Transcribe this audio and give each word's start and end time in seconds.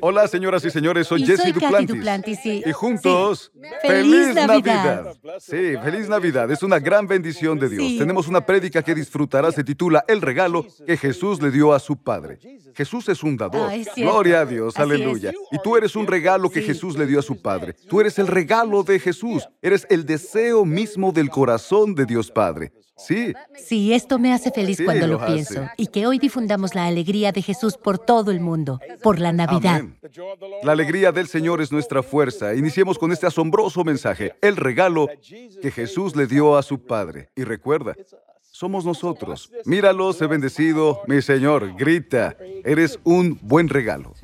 Hola, 0.00 0.28
señoras 0.28 0.64
y 0.64 0.70
señores, 0.70 1.06
soy 1.06 1.22
Y 1.22 1.26
Jesse 1.26 1.42
soy 1.42 1.52
Duplantis. 1.52 1.96
Duplantis, 1.96 2.38
sí. 2.42 2.62
Y 2.64 2.72
juntos, 2.72 3.52
Sí. 3.54 3.88
¡Feliz 3.88 4.34
Navidad! 4.34 5.14
Sí, 5.40 5.74
feliz 5.82 6.08
Navidad. 6.08 6.50
Es 6.50 6.62
una 6.62 6.78
gran 6.78 7.06
bendición 7.06 7.58
de 7.58 7.68
Dios. 7.68 7.82
Sí. 7.82 7.98
Tenemos 7.98 8.28
una 8.28 8.44
prédica 8.44 8.82
que 8.82 8.94
disfrutará, 8.94 9.50
se 9.52 9.64
titula 9.64 10.04
El 10.08 10.20
regalo 10.20 10.66
que 10.86 10.96
Jesús 10.96 11.40
le 11.42 11.50
dio 11.50 11.72
a 11.72 11.78
su 11.80 11.96
Padre. 11.96 12.38
Jesús 12.74 13.08
es 13.08 13.22
un 13.22 13.36
dador. 13.36 13.70
Ah, 13.70 13.74
es. 13.74 13.88
Gloria 13.96 14.40
a 14.40 14.46
Dios, 14.46 14.74
Así 14.76 14.82
aleluya. 14.82 15.30
es. 15.30 15.36
Y 15.52 15.58
tú 15.62 15.76
eres 15.76 15.96
un 15.96 16.06
regalo 16.06 16.50
que 16.50 16.60
Sí. 16.60 16.66
Jesús 16.66 16.96
le 16.96 17.06
dio 17.06 17.18
a 17.18 17.22
su 17.22 17.40
Padre. 17.40 17.74
Tú 17.88 18.00
eres 18.00 18.18
el 18.18 18.26
regalo 18.26 18.82
de 18.82 18.98
Jesús. 18.98 19.48
Eres 19.62 19.86
el 19.90 20.04
deseo 20.06 20.64
mismo 20.64 21.12
del 21.12 21.30
corazón 21.30 21.94
de 21.94 22.06
Dios 22.06 22.30
Padre. 22.30 22.72
Sí, 22.98 23.32
Sí, 23.56 23.94
esto 23.94 24.18
me 24.18 24.32
hace 24.32 24.50
feliz 24.50 24.76
Sí, 24.76 24.84
cuando 24.84 25.06
lo 25.06 25.24
pienso. 25.24 25.68
Y 25.76 25.86
que 25.86 26.06
hoy 26.06 26.18
difundamos 26.18 26.74
la 26.74 26.86
alegría 26.86 27.32
de 27.32 27.42
Jesús 27.42 27.76
por 27.76 27.98
todo 27.98 28.30
el 28.30 28.40
mundo, 28.40 28.80
por 29.02 29.18
la 29.18 29.32
Navidad. 29.32 29.76
Amén. 29.76 29.98
La 30.62 30.72
alegría 30.72 31.12
del 31.12 31.28
Señor 31.28 31.62
es 31.62 31.70
nuestra 31.72 32.02
fuerza. 32.02 32.54
Iniciemos 32.54 32.98
con 32.98 33.12
este 33.12 33.26
asombroso 33.26 33.84
mensaje, 33.84 34.34
el 34.40 34.56
regalo 34.56 35.08
que 35.62 35.70
Jesús 35.70 36.16
le 36.16 36.26
dio 36.26 36.56
a 36.56 36.62
su 36.62 36.84
Padre. 36.84 37.30
Y 37.36 37.44
recuerda, 37.44 37.94
somos 38.58 38.84
nosotros. 38.84 39.52
Míralo, 39.64 40.12
sé 40.12 40.26
bendecido, 40.26 41.02
mi 41.06 41.22
Señor, 41.22 41.76
grita, 41.76 42.36
eres 42.64 42.98
un 43.04 43.38
buen 43.40 43.68
regalo. 43.68 44.14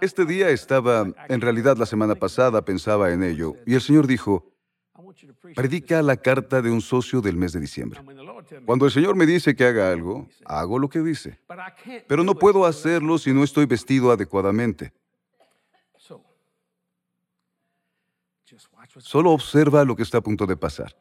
Este 0.00 0.24
día 0.24 0.48
estaba, 0.48 1.06
en 1.28 1.40
realidad 1.40 1.76
la 1.76 1.86
semana 1.86 2.14
pasada 2.14 2.64
pensaba 2.64 3.12
en 3.12 3.22
ello, 3.22 3.54
y 3.66 3.74
el 3.74 3.80
Señor 3.80 4.06
dijo, 4.06 4.50
predica 5.54 6.02
la 6.02 6.16
carta 6.16 6.62
de 6.62 6.70
un 6.70 6.80
socio 6.80 7.20
del 7.20 7.36
mes 7.36 7.52
de 7.52 7.60
diciembre. 7.60 8.00
Cuando 8.64 8.86
el 8.86 8.92
Señor 8.92 9.16
me 9.16 9.26
dice 9.26 9.54
que 9.54 9.64
haga 9.64 9.90
algo, 9.90 10.28
hago 10.44 10.78
lo 10.78 10.88
que 10.88 11.00
dice. 11.00 11.38
Pero 12.06 12.24
no 12.24 12.34
puedo 12.34 12.64
hacerlo 12.64 13.18
si 13.18 13.32
no 13.32 13.44
estoy 13.44 13.66
vestido 13.66 14.10
adecuadamente. 14.10 14.92
Solo 18.98 19.30
observa 19.30 19.84
lo 19.84 19.94
que 19.94 20.02
está 20.02 20.18
a 20.18 20.20
punto 20.20 20.46
de 20.46 20.56
pasar. 20.56 20.96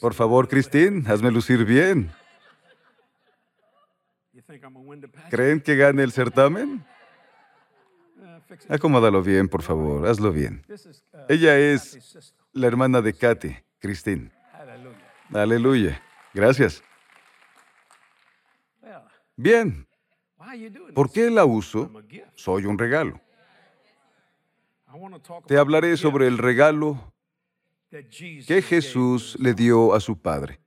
Por 0.00 0.14
favor, 0.14 0.48
Christine, 0.48 1.08
hazme 1.08 1.30
lucir 1.30 1.64
bien. 1.64 2.10
¿Creen 5.30 5.60
que 5.60 5.76
gane 5.76 6.02
el 6.02 6.12
certamen? 6.12 6.84
Acomódalo 8.68 9.22
bien, 9.22 9.48
por 9.48 9.62
favor, 9.62 10.06
hazlo 10.06 10.32
bien. 10.32 10.64
Ella 11.28 11.58
es 11.58 12.34
la 12.52 12.66
hermana 12.66 13.00
de 13.02 13.12
Katy, 13.12 13.56
Christine. 13.78 14.30
Aleluya. 15.32 16.00
Gracias. 16.32 16.82
Bien, 19.36 19.86
¿por 20.94 21.12
qué 21.12 21.30
la 21.30 21.44
uso? 21.44 21.92
Soy 22.34 22.64
un 22.64 22.78
regalo. 22.78 23.20
Te 25.46 25.58
hablaré 25.58 25.96
sobre 25.96 26.26
el 26.26 26.38
regalo 26.38 27.12
que 27.90 28.62
Jesús 28.62 29.36
le 29.40 29.54
dio 29.54 29.94
a 29.94 30.00
su 30.00 30.20
Padre. 30.20 30.60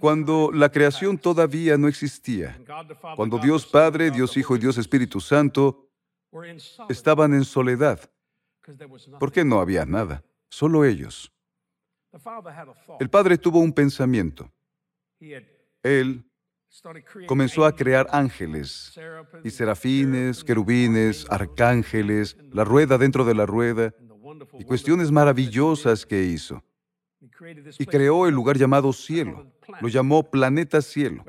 Cuando 0.00 0.50
la 0.52 0.70
creación 0.70 1.18
todavía 1.18 1.76
no 1.76 1.88
existía, 1.88 2.58
cuando 3.16 3.38
Dios 3.38 3.66
Padre, 3.66 4.10
Dios 4.10 4.36
Hijo 4.36 4.56
y 4.56 4.60
Dios 4.60 4.78
Espíritu 4.78 5.20
Santo 5.20 5.90
estaban 6.88 7.34
en 7.34 7.44
soledad, 7.44 8.00
porque 9.18 9.44
no 9.44 9.60
había 9.60 9.84
nada, 9.84 10.24
solo 10.48 10.84
ellos. 10.84 11.30
El 12.98 13.10
Padre 13.10 13.36
tuvo 13.36 13.58
un 13.58 13.72
pensamiento. 13.72 14.50
Él 15.82 16.24
comenzó 17.26 17.66
a 17.66 17.74
crear 17.74 18.06
ángeles 18.10 18.98
y 19.42 19.50
serafines, 19.50 20.42
querubines, 20.42 21.26
arcángeles, 21.28 22.36
la 22.52 22.64
rueda 22.64 22.96
dentro 22.96 23.24
de 23.24 23.34
la 23.34 23.46
rueda 23.46 23.92
y 24.58 24.64
cuestiones 24.64 25.10
maravillosas 25.10 26.04
que 26.06 26.22
hizo. 26.24 26.62
Y 27.78 27.86
creó 27.86 28.26
el 28.26 28.34
lugar 28.34 28.56
llamado 28.56 28.92
cielo. 28.92 29.50
Lo 29.80 29.88
llamó 29.88 30.30
planeta 30.30 30.82
cielo, 30.82 31.24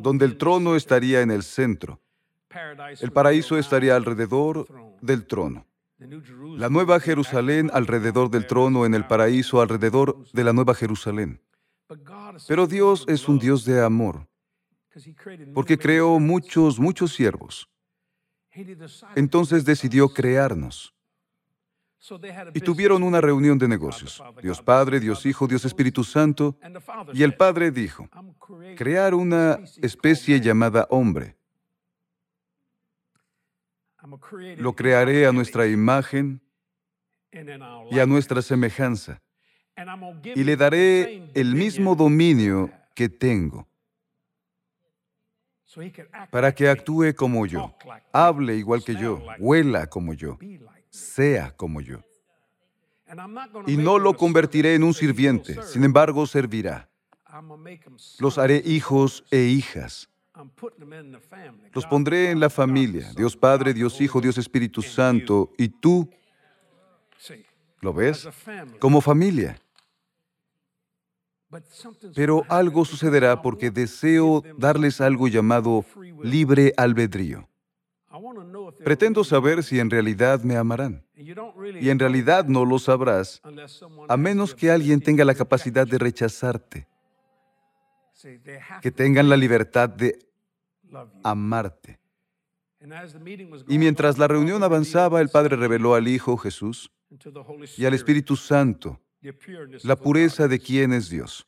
donde 0.00 0.24
el 0.24 0.36
trono 0.36 0.76
estaría 0.76 1.20
en 1.22 1.30
el 1.30 1.42
centro. 1.42 2.00
El 3.00 3.12
paraíso 3.12 3.58
estaría 3.58 3.94
alrededor 3.94 4.66
del 5.00 5.26
trono. 5.26 5.66
La 6.56 6.68
nueva 6.68 7.00
Jerusalén 7.00 7.70
alrededor 7.72 8.30
del 8.30 8.46
trono, 8.46 8.86
en 8.86 8.94
el 8.94 9.06
paraíso 9.06 9.60
alrededor 9.60 10.24
de 10.32 10.44
la 10.44 10.52
nueva 10.52 10.74
Jerusalén. 10.74 11.40
Pero 12.46 12.66
Dios 12.66 13.04
es 13.08 13.28
un 13.28 13.38
Dios 13.38 13.64
de 13.64 13.82
amor, 13.82 14.28
porque 15.54 15.78
creó 15.78 16.18
muchos, 16.20 16.78
muchos 16.78 17.12
siervos. 17.14 17.68
Entonces 19.16 19.64
decidió 19.64 20.08
crearnos. 20.08 20.94
Y 22.54 22.60
tuvieron 22.60 23.02
una 23.02 23.20
reunión 23.20 23.58
de 23.58 23.68
negocios. 23.68 24.22
Dios 24.40 24.62
Padre, 24.62 25.00
Dios 25.00 25.26
Hijo, 25.26 25.46
Dios 25.46 25.64
Espíritu 25.64 26.04
Santo. 26.04 26.56
Y 27.12 27.22
el 27.22 27.34
Padre 27.34 27.70
dijo, 27.70 28.08
crear 28.76 29.14
una 29.14 29.58
especie 29.82 30.40
llamada 30.40 30.86
hombre. 30.90 31.36
Lo 34.56 34.74
crearé 34.74 35.26
a 35.26 35.32
nuestra 35.32 35.66
imagen 35.66 36.40
y 37.90 37.98
a 37.98 38.06
nuestra 38.06 38.42
semejanza. 38.42 39.20
Y 40.24 40.44
le 40.44 40.56
daré 40.56 41.30
el 41.34 41.54
mismo 41.54 41.94
dominio 41.94 42.70
que 42.94 43.08
tengo 43.08 43.68
para 46.30 46.52
que 46.52 46.68
actúe 46.68 47.14
como 47.14 47.46
yo, 47.46 47.74
hable 48.12 48.56
igual 48.56 48.82
que 48.82 48.96
yo, 48.96 49.22
huela 49.38 49.86
como 49.86 50.14
yo, 50.14 50.38
sea 50.90 51.50
como 51.56 51.80
yo. 51.80 51.98
Y 53.66 53.76
no 53.76 53.98
lo 53.98 54.16
convertiré 54.16 54.74
en 54.74 54.82
un 54.82 54.94
sirviente, 54.94 55.62
sin 55.62 55.84
embargo 55.84 56.26
servirá. 56.26 56.88
Los 58.18 58.38
haré 58.38 58.62
hijos 58.64 59.24
e 59.30 59.44
hijas. 59.44 60.08
Los 61.72 61.86
pondré 61.86 62.30
en 62.30 62.38
la 62.38 62.48
familia, 62.48 63.12
Dios 63.16 63.36
Padre, 63.36 63.74
Dios 63.74 64.00
Hijo, 64.00 64.20
Dios 64.20 64.38
Espíritu 64.38 64.82
Santo, 64.82 65.52
y 65.58 65.68
tú, 65.68 66.08
¿lo 67.80 67.92
ves? 67.92 68.28
Como 68.78 69.00
familia. 69.00 69.60
Pero 72.14 72.44
algo 72.48 72.84
sucederá 72.84 73.42
porque 73.42 73.70
deseo 73.70 74.44
darles 74.56 75.00
algo 75.00 75.28
llamado 75.28 75.84
libre 76.22 76.72
albedrío. 76.76 77.48
Pretendo 78.84 79.22
saber 79.22 79.62
si 79.62 79.78
en 79.78 79.90
realidad 79.90 80.42
me 80.42 80.56
amarán. 80.56 81.04
Y 81.14 81.90
en 81.90 81.98
realidad 81.98 82.46
no 82.46 82.64
lo 82.64 82.78
sabrás 82.78 83.42
a 84.08 84.16
menos 84.16 84.54
que 84.54 84.70
alguien 84.70 85.00
tenga 85.00 85.24
la 85.24 85.34
capacidad 85.34 85.86
de 85.86 85.98
rechazarte, 85.98 86.88
que 88.80 88.90
tengan 88.90 89.28
la 89.28 89.36
libertad 89.36 89.88
de 89.88 90.18
amarte. 91.22 91.98
Y 93.68 93.78
mientras 93.78 94.18
la 94.18 94.28
reunión 94.28 94.62
avanzaba, 94.62 95.20
el 95.20 95.28
Padre 95.28 95.56
reveló 95.56 95.94
al 95.94 96.08
Hijo 96.08 96.36
Jesús 96.36 96.90
y 97.76 97.84
al 97.84 97.94
Espíritu 97.94 98.36
Santo 98.36 99.00
la 99.82 99.96
pureza 99.96 100.48
de 100.48 100.58
quién 100.58 100.92
es 100.92 101.10
Dios. 101.10 101.46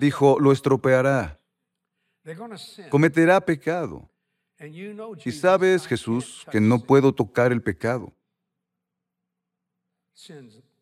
Dijo, 0.00 0.38
lo 0.38 0.52
estropeará, 0.52 1.40
cometerá 2.90 3.40
pecado. 3.40 4.09
Y 5.24 5.32
sabes, 5.32 5.86
Jesús, 5.86 6.46
que 6.50 6.60
no 6.60 6.78
puedo 6.80 7.14
tocar 7.14 7.52
el 7.52 7.62
pecado. 7.62 8.12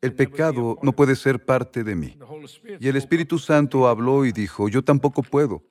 El 0.01 0.15
pecado 0.15 0.79
no 0.83 0.93
puede 0.93 1.15
ser 1.15 1.45
parte 1.45 1.85
de 1.85 1.95
mí. 1.95 2.19
Y 2.81 2.89
el 2.89 2.97
Espíritu 2.97 3.39
Santo 3.39 3.87
habló 3.87 4.25
y 4.25 4.33
dijo, 4.33 4.69
yo 4.69 4.83
tampoco 4.83 5.23
puedo, 5.23 5.65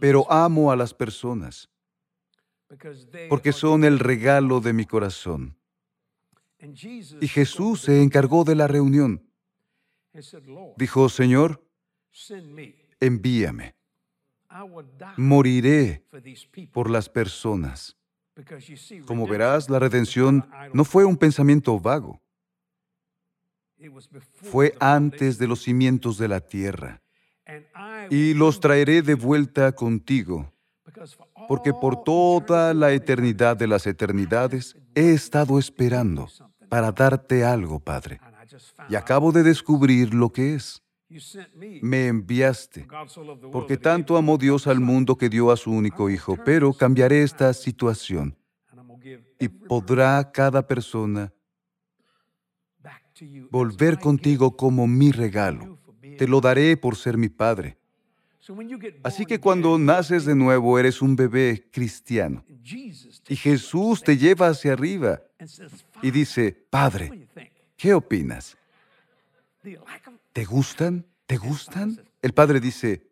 pero 0.00 0.30
amo 0.30 0.72
a 0.72 0.76
las 0.76 0.94
personas 0.94 1.70
porque 3.28 3.52
son 3.52 3.84
el 3.84 3.98
regalo 3.98 4.60
de 4.60 4.72
mi 4.72 4.84
corazón. 4.84 5.56
Y 7.20 7.28
Jesús 7.28 7.82
se 7.82 8.02
encargó 8.02 8.44
de 8.44 8.54
la 8.54 8.66
reunión. 8.66 9.24
Dijo, 10.76 11.08
Señor, 11.08 11.64
envíame. 13.00 13.77
Moriré 15.16 16.04
por 16.72 16.90
las 16.90 17.08
personas. 17.08 17.96
Como 19.06 19.26
verás, 19.26 19.68
la 19.68 19.78
redención 19.78 20.48
no 20.72 20.84
fue 20.84 21.04
un 21.04 21.16
pensamiento 21.16 21.78
vago. 21.78 22.20
Fue 24.50 24.74
antes 24.80 25.38
de 25.38 25.46
los 25.46 25.62
cimientos 25.62 26.18
de 26.18 26.28
la 26.28 26.40
tierra. 26.40 27.02
Y 28.10 28.34
los 28.34 28.60
traeré 28.60 29.02
de 29.02 29.14
vuelta 29.14 29.72
contigo 29.72 30.52
Porque 31.48 31.72
por 31.72 32.02
toda 32.04 32.74
la 32.74 32.92
eternidad 32.92 33.56
de 33.56 33.66
las 33.66 33.86
eternidades 33.86 34.76
he 34.94 35.12
estado 35.12 35.58
esperando 35.58 36.28
para 36.68 36.92
darte 36.92 37.44
algo, 37.44 37.80
Padre. 37.80 38.20
Y 38.88 38.96
acabo 38.96 39.32
de 39.32 39.42
descubrir 39.42 40.14
lo 40.14 40.30
que 40.30 40.54
es. 40.54 40.82
Me 41.80 42.08
enviaste, 42.08 42.86
porque 43.50 43.76
tanto 43.78 44.16
amó 44.16 44.36
Dios 44.36 44.66
al 44.66 44.80
mundo 44.80 45.16
que 45.16 45.28
dio 45.28 45.50
a 45.50 45.56
su 45.56 45.70
único 45.70 46.10
Hijo, 46.10 46.36
pero 46.44 46.72
cambiaré 46.72 47.22
esta 47.22 47.52
situación 47.54 48.36
y 49.38 49.48
podrá 49.48 50.30
cada 50.32 50.66
persona 50.66 51.32
volver 53.50 53.98
contigo 53.98 54.56
como 54.56 54.86
mi 54.86 55.10
regalo. 55.12 55.78
Te 56.18 56.28
lo 56.28 56.40
daré 56.40 56.76
por 56.76 56.96
ser 56.96 57.16
mi 57.16 57.28
Padre. 57.28 57.78
Así 59.02 59.26
que 59.26 59.38
cuando 59.40 59.78
naces 59.78 60.24
de 60.24 60.34
nuevo 60.34 60.78
eres 60.78 61.02
un 61.02 61.16
bebé 61.16 61.68
cristiano. 61.70 62.44
Y 63.28 63.36
Jesús 63.36 64.02
te 64.02 64.16
lleva 64.16 64.48
hacia 64.48 64.72
arriba 64.72 65.22
y 66.02 66.10
dice, 66.10 66.52
Padre, 66.70 67.28
¿qué 67.76 67.94
opinas? 67.94 68.56
¿Te 70.38 70.44
gustan? 70.44 71.04
¿Te 71.26 71.36
gustan? 71.36 72.00
El 72.22 72.32
Padre 72.32 72.60
dice, 72.60 73.10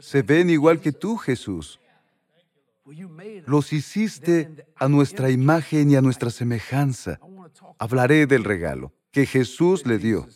se 0.00 0.22
ven 0.22 0.48
igual 0.48 0.80
que 0.80 0.90
tú, 0.90 1.18
Jesús. 1.18 1.78
Los 3.44 3.74
hiciste 3.74 4.64
a 4.76 4.88
nuestra 4.88 5.28
imagen 5.30 5.90
y 5.90 5.96
a 5.96 6.00
nuestra 6.00 6.30
semejanza. 6.30 7.20
Hablaré 7.78 8.26
del 8.26 8.42
regalo 8.42 8.94
que 9.10 9.26
Jesús 9.26 9.84
le 9.84 9.98
dio. 9.98 10.26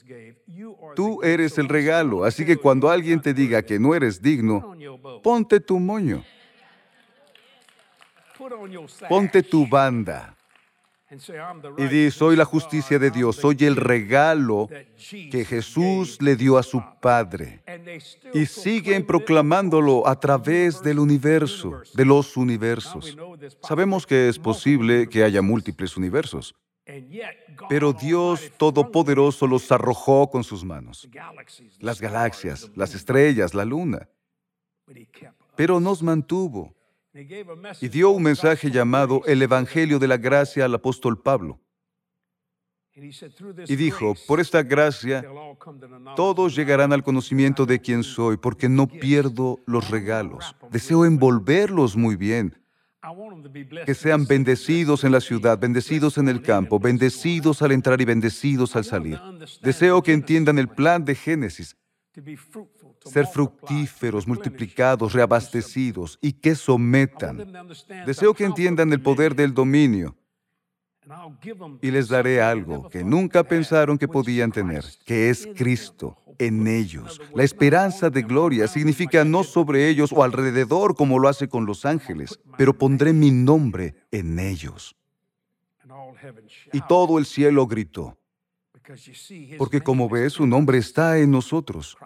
Tú 0.94 1.22
eres 1.22 1.56
el 1.56 1.70
regalo, 1.70 2.24
así 2.24 2.44
que 2.44 2.58
cuando 2.58 2.90
alguien 2.90 3.22
te 3.22 3.32
diga 3.32 3.62
que 3.62 3.78
no 3.78 3.94
eres 3.94 4.20
digno, 4.20 4.74
ponte 5.22 5.58
tu 5.58 5.78
moño. 5.78 6.22
Ponte 9.08 9.42
tu 9.42 9.66
banda. 9.66 10.36
Y 11.78 11.86
di, 11.86 12.10
soy 12.10 12.36
la 12.36 12.44
justicia 12.44 12.98
de 12.98 13.10
Dios, 13.10 13.36
soy 13.36 13.56
el 13.60 13.76
regalo 13.76 14.68
que 15.30 15.44
Jesús 15.44 16.20
le 16.20 16.36
dio 16.36 16.58
a 16.58 16.62
su 16.62 16.82
Padre. 17.00 17.62
Y 18.34 18.44
siguen 18.44 19.06
proclamándolo 19.06 20.06
a 20.06 20.20
través 20.20 20.82
del 20.82 20.98
universo, 20.98 21.80
de 21.94 22.04
los 22.04 22.36
universos. 22.36 23.16
Sabemos 23.62 24.06
que 24.06 24.28
es 24.28 24.38
posible 24.38 25.08
que 25.08 25.24
haya 25.24 25.40
múltiples 25.40 25.96
universos. 25.96 26.54
Pero 27.68 27.92
Dios 27.92 28.52
Todopoderoso 28.58 29.46
los 29.46 29.70
arrojó 29.72 30.28
con 30.30 30.44
sus 30.44 30.62
manos. 30.62 31.08
Las 31.80 32.00
galaxias, 32.00 32.70
las 32.74 32.94
estrellas, 32.94 33.54
la 33.54 33.64
luna. 33.64 34.08
Pero 35.56 35.80
nos 35.80 36.02
mantuvo 36.02 36.74
y 37.80 37.88
dio 37.88 38.10
un 38.10 38.22
mensaje 38.22 38.70
llamado 38.70 39.22
el 39.26 39.42
Evangelio 39.42 39.98
de 39.98 40.06
la 40.06 40.16
Gracia 40.16 40.64
al 40.64 40.74
apóstol 40.74 41.20
Pablo. 41.20 41.60
Y 43.68 43.76
dijo, 43.76 44.14
por 44.26 44.40
esta 44.40 44.62
gracia, 44.62 45.24
todos 46.16 46.56
llegarán 46.56 46.92
al 46.92 47.04
conocimiento 47.04 47.64
de 47.64 47.80
quién 47.80 48.02
soy, 48.02 48.36
porque 48.36 48.68
no 48.68 48.88
pierdo 48.88 49.60
los 49.66 49.90
regalos. 49.90 50.56
Deseo 50.70 51.04
envolverlos 51.04 51.96
muy 51.96 52.16
bien, 52.16 52.60
que 53.86 53.94
sean 53.94 54.26
bendecidos 54.26 55.04
en 55.04 55.12
la 55.12 55.20
ciudad, 55.20 55.58
bendecidos 55.58 56.18
en 56.18 56.28
el 56.28 56.42
campo, 56.42 56.80
bendecidos 56.80 57.62
al 57.62 57.70
entrar 57.70 58.00
y 58.00 58.04
bendecidos 58.04 58.74
al 58.74 58.84
salir. 58.84 59.20
Deseo 59.62 60.02
que 60.02 60.12
entiendan 60.12 60.58
el 60.58 60.68
plan. 60.68 61.04
de 61.04 61.14
Génesis, 61.14 61.76
ser 63.04 63.26
fructíferos, 63.26 64.26
multiplicados, 64.26 65.12
reabastecidos 65.12 66.18
y 66.20 66.32
que 66.32 66.54
sometan. 66.54 67.52
Deseo 68.06 68.34
que 68.34 68.44
entiendan 68.44 68.92
el 68.92 69.00
poder 69.00 69.34
del 69.34 69.54
dominio. 69.54 70.16
Y 71.80 71.90
les 71.90 72.08
daré 72.08 72.42
algo 72.42 72.88
que 72.90 73.02
nunca 73.02 73.42
pensaron 73.42 73.96
que 73.96 74.08
podían 74.08 74.52
tener, 74.52 74.84
que 75.06 75.30
es 75.30 75.48
Cristo 75.56 76.18
en 76.38 76.66
ellos. 76.66 77.20
La 77.34 77.44
esperanza 77.44 78.10
de 78.10 78.22
gloria 78.22 78.68
significa 78.68 79.24
no 79.24 79.42
sobre 79.42 79.88
ellos 79.88 80.12
o 80.12 80.22
alrededor 80.22 80.94
como 80.94 81.18
lo 81.18 81.28
hace 81.28 81.48
con 81.48 81.64
los 81.66 81.86
ángeles, 81.86 82.38
pero 82.56 82.76
pondré 82.76 83.12
mi 83.12 83.30
nombre 83.30 83.94
en 84.10 84.38
ellos. 84.38 84.96
Y 86.72 86.80
todo 86.82 87.18
el 87.18 87.26
cielo 87.26 87.66
gritó, 87.66 88.18
porque 89.58 89.80
como 89.80 90.08
ves, 90.08 90.34
su 90.34 90.46
nombre 90.46 90.78
está 90.78 91.18
en 91.18 91.30
nosotros. 91.30 91.96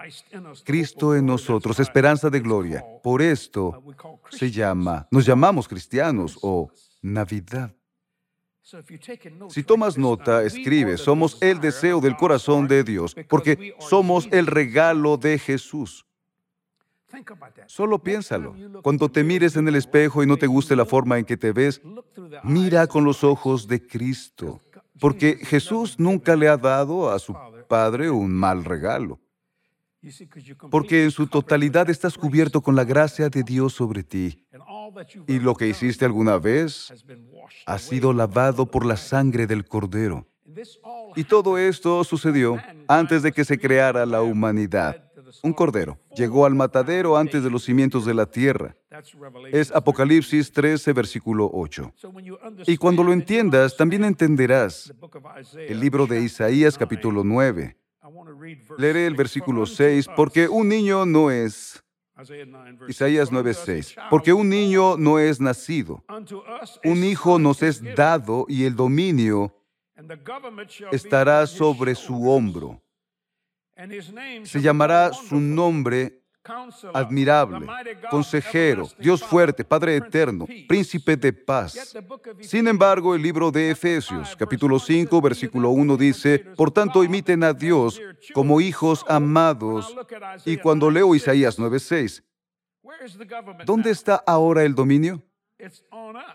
Cristo 0.64 1.14
en 1.14 1.26
nosotros, 1.26 1.78
esperanza 1.80 2.30
de 2.30 2.40
gloria. 2.40 2.84
Por 3.02 3.22
esto 3.22 3.82
se 4.30 4.50
llama, 4.50 5.06
nos 5.10 5.26
llamamos 5.26 5.68
cristianos 5.68 6.38
o 6.42 6.70
Navidad. 7.00 7.74
Si 9.48 9.64
tomas 9.64 9.98
nota, 9.98 10.44
escribe, 10.44 10.96
somos 10.96 11.36
el 11.42 11.60
deseo 11.60 12.00
del 12.00 12.16
corazón 12.16 12.68
de 12.68 12.84
Dios, 12.84 13.14
porque 13.28 13.74
somos 13.80 14.28
el 14.30 14.46
regalo 14.46 15.16
de 15.16 15.38
Jesús. 15.38 16.06
Solo 17.66 18.02
piénsalo. 18.02 18.54
Cuando 18.82 19.10
te 19.10 19.24
mires 19.24 19.56
en 19.56 19.68
el 19.68 19.76
espejo 19.76 20.22
y 20.22 20.26
no 20.26 20.36
te 20.36 20.46
guste 20.46 20.76
la 20.76 20.86
forma 20.86 21.18
en 21.18 21.24
que 21.24 21.36
te 21.36 21.52
ves, 21.52 21.82
mira 22.42 22.86
con 22.86 23.04
los 23.04 23.24
ojos 23.24 23.68
de 23.68 23.86
Cristo, 23.86 24.60
porque 25.02 25.36
Jesús 25.42 25.98
nunca 25.98 26.36
le 26.36 26.48
ha 26.48 26.56
dado 26.56 27.10
a 27.10 27.18
su 27.18 27.34
Padre 27.68 28.08
un 28.08 28.30
mal 28.30 28.64
regalo. 28.64 29.18
Porque 30.70 31.02
en 31.02 31.10
su 31.10 31.26
totalidad 31.26 31.90
estás 31.90 32.16
cubierto 32.16 32.60
con 32.60 32.76
la 32.76 32.84
gracia 32.84 33.28
de 33.28 33.42
Dios 33.42 33.72
sobre 33.72 34.04
ti. 34.04 34.46
Y 35.26 35.40
lo 35.40 35.56
que 35.56 35.66
hiciste 35.66 36.04
alguna 36.04 36.38
vez 36.38 36.92
ha 37.66 37.78
sido 37.78 38.12
lavado 38.12 38.64
por 38.64 38.86
la 38.86 38.96
sangre 38.96 39.48
del 39.48 39.64
Cordero. 39.64 40.28
Y 41.16 41.24
todo 41.24 41.58
esto 41.58 42.04
sucedió 42.04 42.58
antes 42.86 43.24
de 43.24 43.32
que 43.32 43.44
se 43.44 43.58
creara 43.58 44.06
la 44.06 44.22
humanidad. 44.22 45.10
Un 45.42 45.52
cordero 45.52 45.98
llegó 46.14 46.46
al 46.46 46.54
matadero 46.54 47.16
antes 47.16 47.42
de 47.42 47.50
los 47.50 47.64
cimientos 47.64 48.06
de 48.06 48.14
la 48.14 48.26
tierra. 48.26 48.76
Es 49.50 49.70
Apocalipsis 49.70 50.52
13, 50.52 50.92
versículo 50.92 51.50
8. 51.52 51.92
Y 52.66 52.76
cuando 52.76 53.02
lo 53.02 53.12
entiendas, 53.12 53.76
también 53.76 54.04
entenderás 54.04 54.92
el 55.56 55.80
libro 55.80 56.06
de 56.06 56.20
Isaías, 56.22 56.76
capítulo 56.76 57.24
9. 57.24 57.76
Leeré 58.78 59.06
el 59.06 59.14
versículo 59.14 59.66
6, 59.66 60.08
porque 60.16 60.48
un 60.48 60.68
niño 60.68 61.06
no 61.06 61.30
es 61.30 61.82
Isaías 62.88 63.32
9:6. 63.32 63.96
Porque 64.10 64.32
un 64.32 64.48
niño 64.48 64.96
no 64.96 65.18
es 65.18 65.40
nacido, 65.40 66.04
un 66.84 67.04
hijo 67.04 67.38
nos 67.38 67.62
es 67.62 67.82
dado 67.94 68.46
y 68.48 68.64
el 68.64 68.76
dominio 68.76 69.54
estará 70.90 71.46
sobre 71.46 71.94
su 71.94 72.30
hombro. 72.30 72.80
Se 74.44 74.60
llamará 74.60 75.12
su 75.12 75.40
nombre 75.40 76.21
admirable, 76.92 77.66
consejero, 78.10 78.88
Dios 78.98 79.22
fuerte, 79.22 79.64
Padre 79.64 79.96
eterno, 79.96 80.46
príncipe 80.68 81.16
de 81.16 81.32
paz. 81.32 81.96
Sin 82.40 82.66
embargo, 82.66 83.14
el 83.14 83.22
libro 83.22 83.50
de 83.50 83.70
Efesios, 83.70 84.34
capítulo 84.36 84.78
5, 84.78 85.20
versículo 85.20 85.70
1 85.70 85.96
dice, 85.96 86.40
por 86.56 86.70
tanto 86.70 87.04
imiten 87.04 87.44
a 87.44 87.52
Dios 87.52 88.00
como 88.34 88.60
hijos 88.60 89.04
amados. 89.08 89.94
Y 90.44 90.56
cuando 90.56 90.90
leo 90.90 91.14
Isaías 91.14 91.58
9:6, 91.58 92.22
¿dónde 93.64 93.90
está 93.90 94.16
ahora 94.26 94.64
el 94.64 94.74
dominio? 94.74 95.22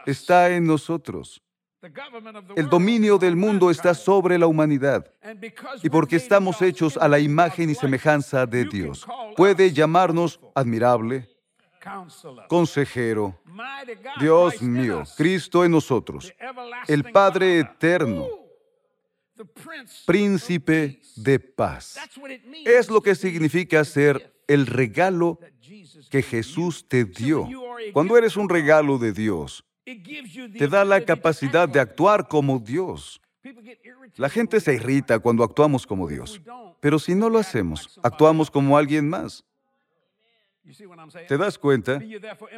Está 0.06 0.50
en 0.52 0.66
nosotros. 0.66 1.42
El 2.55 2.69
dominio 2.69 3.17
del 3.17 3.36
mundo 3.36 3.69
está 3.69 3.93
sobre 3.93 4.38
la 4.38 4.48
humanidad. 4.48 5.12
Y 5.84 5.89
porque 5.89 6.15
estamos 6.15 6.62
hechos 6.62 6.98
a 6.98 7.07
la 7.07 7.19
imagen 7.19 7.69
y 7.69 7.75
semejanza 7.75 8.46
de 8.46 8.65
Dios, 8.65 9.05
puede 9.36 9.72
llamarnos 9.72 10.39
admirable, 10.55 11.29
consejero, 12.48 13.39
Dios 14.19 14.62
mío, 14.62 15.03
Cristo 15.15 15.63
en 15.63 15.72
nosotros, 15.72 16.34
el 16.88 17.03
Padre 17.12 17.60
eterno, 17.60 18.27
príncipe 20.05 21.00
de 21.15 21.39
paz. 21.39 21.98
Es 22.65 22.89
lo 22.89 23.01
que 23.01 23.13
significa 23.13 23.86
ser 23.86 24.34
el 24.48 24.65
regalo 24.65 25.39
que 26.10 26.24
Jesús 26.24 26.88
te 26.88 27.05
dio. 27.05 27.48
Cuando 27.93 28.17
eres 28.17 28.36
un 28.36 28.50
regalo 28.50 28.98
de 28.98 29.12
Dios, 29.12 29.63
te 30.58 30.67
da 30.67 30.84
la 30.84 31.03
capacidad 31.03 31.70
de 31.70 31.79
actuar 31.79 32.27
como 32.27 32.60
Dios. 32.60 33.22
La 34.17 34.29
gente 34.29 34.60
se 34.60 34.74
irrita 34.74 35.20
cuando 35.20 35.44
actuamos 35.44 35.88
como 35.88 36.08
Dios, 36.08 36.41
pero 36.79 37.00
si 37.00 37.15
no 37.15 37.29
lo 37.29 37.39
hacemos, 37.39 38.00
actuamos 38.03 38.51
como 38.51 38.77
alguien 38.77 39.08
más. 39.08 39.46
¿Te 41.27 41.38
das 41.38 41.58
cuenta? 41.58 42.01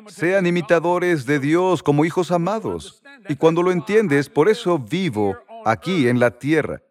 Sean 0.08 0.48
imitadores 0.48 1.26
de 1.28 1.40
Dios 1.40 1.84
como 1.84 2.06
hijos 2.06 2.32
amados. 2.32 3.04
Y 3.28 3.36
cuando 3.36 3.62
lo 3.62 3.72
entiendes, 3.72 4.30
por 4.30 4.50
eso 4.50 4.80
vivo 4.80 5.38
aquí 5.66 6.08
en 6.08 6.20
la 6.20 6.32
tierra, 6.32 6.82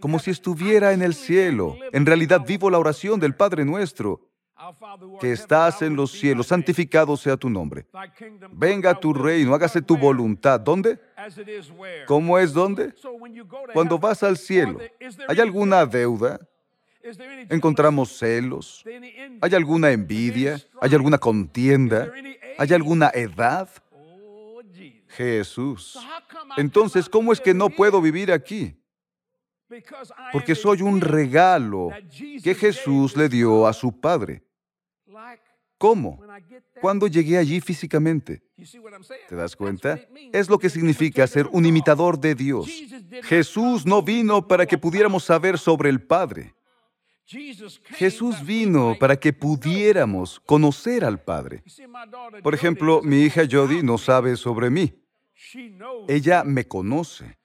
como 0.00 0.20
si 0.20 0.30
estuviera 0.30 0.92
en 0.92 1.02
el 1.02 1.14
cielo. 1.14 1.76
En 1.92 2.06
realidad 2.06 2.42
vivo 2.46 2.70
la 2.70 2.78
oración 2.78 3.18
del 3.18 3.34
Padre 3.34 3.64
nuestro. 3.64 4.20
Que 5.20 5.32
estás 5.32 5.82
en 5.82 5.96
los 5.96 6.12
cielos, 6.12 6.46
santificado 6.46 7.16
sea 7.16 7.36
tu 7.36 7.48
nombre. 7.48 7.86
Venga 8.52 8.98
tu 8.98 9.12
reino, 9.12 9.54
hágase 9.54 9.82
tu 9.82 9.96
voluntad. 9.96 10.60
¿Dónde? 10.60 10.98
¿Cómo 12.06 12.38
es 12.38 12.52
dónde? 12.52 12.94
Cuando 13.72 13.98
vas 13.98 14.22
al 14.22 14.36
cielo, 14.36 14.78
¿hay 15.28 15.40
alguna 15.40 15.84
deuda? 15.86 16.40
¿Encontramos 17.48 18.16
celos? 18.18 18.84
¿Hay 19.40 19.54
alguna 19.54 19.90
envidia? 19.90 20.60
¿Hay 20.80 20.94
alguna 20.94 21.18
contienda? 21.18 22.10
¿Hay 22.58 22.72
alguna 22.72 23.10
edad? 23.14 23.68
Jesús. 25.08 25.98
Entonces, 26.56 27.08
¿cómo 27.08 27.32
es 27.32 27.40
que 27.40 27.54
no 27.54 27.70
puedo 27.70 28.00
vivir 28.00 28.32
aquí? 28.32 28.76
Porque 30.32 30.54
soy 30.54 30.82
un 30.82 31.00
regalo 31.00 31.90
que 32.42 32.54
Jesús 32.54 33.16
le 33.16 33.28
dio 33.28 33.66
a 33.66 33.72
su 33.72 33.98
Padre. 34.00 34.42
¿Cómo? 35.78 36.20
Cuando 36.80 37.06
llegué 37.06 37.36
allí 37.36 37.60
físicamente. 37.60 38.42
¿Te 39.28 39.36
das 39.36 39.54
cuenta? 39.54 40.00
Es 40.32 40.48
lo 40.48 40.58
que 40.58 40.70
significa 40.70 41.26
ser 41.26 41.46
un 41.52 41.66
imitador 41.66 42.18
de 42.18 42.34
Dios. 42.34 42.66
Jesús 43.24 43.84
no 43.84 44.02
vino 44.02 44.48
para 44.48 44.66
que 44.66 44.78
pudiéramos 44.78 45.24
saber 45.24 45.58
sobre 45.58 45.90
el 45.90 46.02
Padre. 46.02 46.54
Jesús 47.96 48.44
vino 48.44 48.96
para 48.98 49.16
que 49.16 49.32
pudiéramos 49.32 50.40
conocer 50.40 51.04
al 51.04 51.20
Padre. 51.20 51.62
Por 52.42 52.54
ejemplo, 52.54 53.02
mi 53.02 53.22
hija 53.22 53.42
Jody 53.50 53.82
no 53.82 53.98
sabe 53.98 54.36
sobre 54.36 54.70
mí. 54.70 54.94
Ella 56.08 56.44
me 56.44 56.66
conoce. 56.66 57.36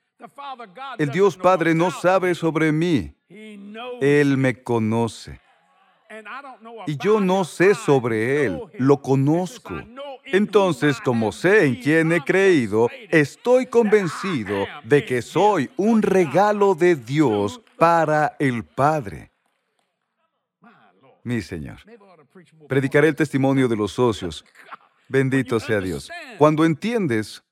El 1.00 1.10
Dios 1.10 1.36
Padre 1.36 1.74
no 1.74 1.90
sabe 1.92 2.36
sobre 2.36 2.72
mí. 2.72 3.14
Él 3.28 4.38
me 4.38 4.62
conoce. 4.62 5.41
Y 6.88 6.98
yo 6.98 7.20
no 7.20 7.44
sé 7.44 7.76
sobre 7.76 8.46
Él, 8.46 8.62
lo 8.78 9.02
conozco. 9.02 9.82
Entonces, 10.26 11.00
como 11.02 11.32
sé 11.32 11.66
en 11.66 11.76
quién 11.76 12.12
he 12.12 12.22
creído, 12.22 12.90
estoy 13.10 13.66
convencido 13.66 14.66
de 14.84 15.06
que 15.06 15.22
soy 15.22 15.70
un 15.78 16.02
regalo 16.02 16.76
de 16.76 16.96
Dios 16.96 17.62
para 17.78 18.36
el 18.40 18.64
Padre. 18.64 19.32
Mi 21.24 21.42
Señor, 21.42 21.78
predicaré 22.68 23.08
el 23.08 23.16
testimonio 23.16 23.68
de 23.68 23.76
los 23.76 23.92
socios. 23.92 24.46
Bendito 25.08 25.60
sea 25.60 25.82
Dios. 25.82 26.10
Cuando 26.38 26.64
entiendes 26.64 27.44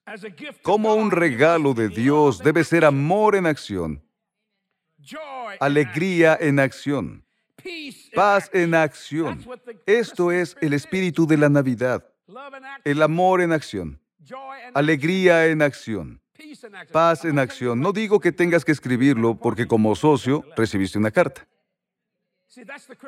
cómo 0.61 0.95
un 0.95 1.11
regalo 1.11 1.73
de 1.73 1.89
Dios 1.89 2.39
debe 2.39 2.63
ser 2.63 2.85
amor 2.85 3.35
en 3.35 3.45
acción, 3.45 4.01
alegría 5.59 6.37
en 6.39 6.59
acción, 6.59 7.25
paz 8.13 8.49
en 8.53 8.75
acción. 8.75 9.45
Esto 9.85 10.31
es 10.31 10.55
el 10.61 10.73
espíritu 10.73 11.25
de 11.27 11.37
la 11.37 11.49
Navidad. 11.49 12.05
El 12.83 13.01
amor 13.01 13.41
en 13.41 13.51
acción, 13.51 13.99
alegría 14.73 15.47
en 15.47 15.61
acción, 15.61 16.21
paz 16.91 17.25
en 17.25 17.39
acción. 17.39 17.81
No 17.81 17.91
digo 17.91 18.19
que 18.19 18.31
tengas 18.31 18.63
que 18.63 18.71
escribirlo 18.71 19.35
porque 19.35 19.67
como 19.67 19.95
socio 19.95 20.43
recibiste 20.55 20.97
una 20.97 21.11
carta. 21.11 21.47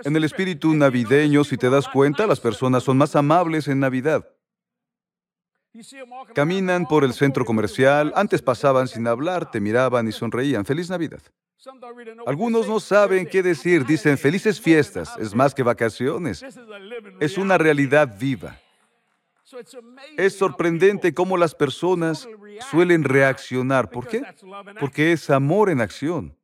En 0.04 0.16
el 0.16 0.24
espíritu 0.24 0.74
navideño, 0.74 1.44
si 1.44 1.58
te 1.58 1.70
das 1.70 1.88
cuenta, 1.88 2.28
las 2.28 2.40
personas 2.40 2.84
son 2.84 2.98
más 2.98 3.16
amables 3.16 3.68
en 3.68 3.80
Navidad. 3.80 4.28
Caminan 6.36 6.86
por 6.86 7.04
el 7.04 7.14
centro 7.14 7.46
comercial, 7.46 8.12
antes 8.16 8.42
pasaban 8.42 8.88
sin 8.88 9.08
hablar, 9.08 9.50
te 9.52 9.60
miraban 9.60 10.08
y 10.08 10.12
sonreían. 10.12 10.66
Feliz 10.66 10.90
Navidad. 10.90 11.22
Algunos 12.26 12.68
no 12.68 12.80
saben 12.80 13.26
qué 13.26 13.44
decir, 13.44 13.86
dicen 13.86 14.18
felices 14.18 14.60
fiestas, 14.60 15.16
es 15.20 15.36
más 15.36 15.54
que 15.54 15.64
vacaciones. 15.64 16.44
Es 17.20 17.38
una 17.38 17.58
realidad 17.58 18.18
viva. 18.20 18.60
Es 20.18 20.38
sorprendente 20.38 21.14
cómo 21.14 21.38
las 21.38 21.54
personas 21.54 22.28
suelen 22.70 23.04
reaccionar. 23.04 23.90
¿Por 23.90 24.08
qué? 24.08 24.24
Porque 24.80 25.12
es 25.12 25.30
amor 25.30 25.70
en 25.70 25.82
acción. 25.82 26.36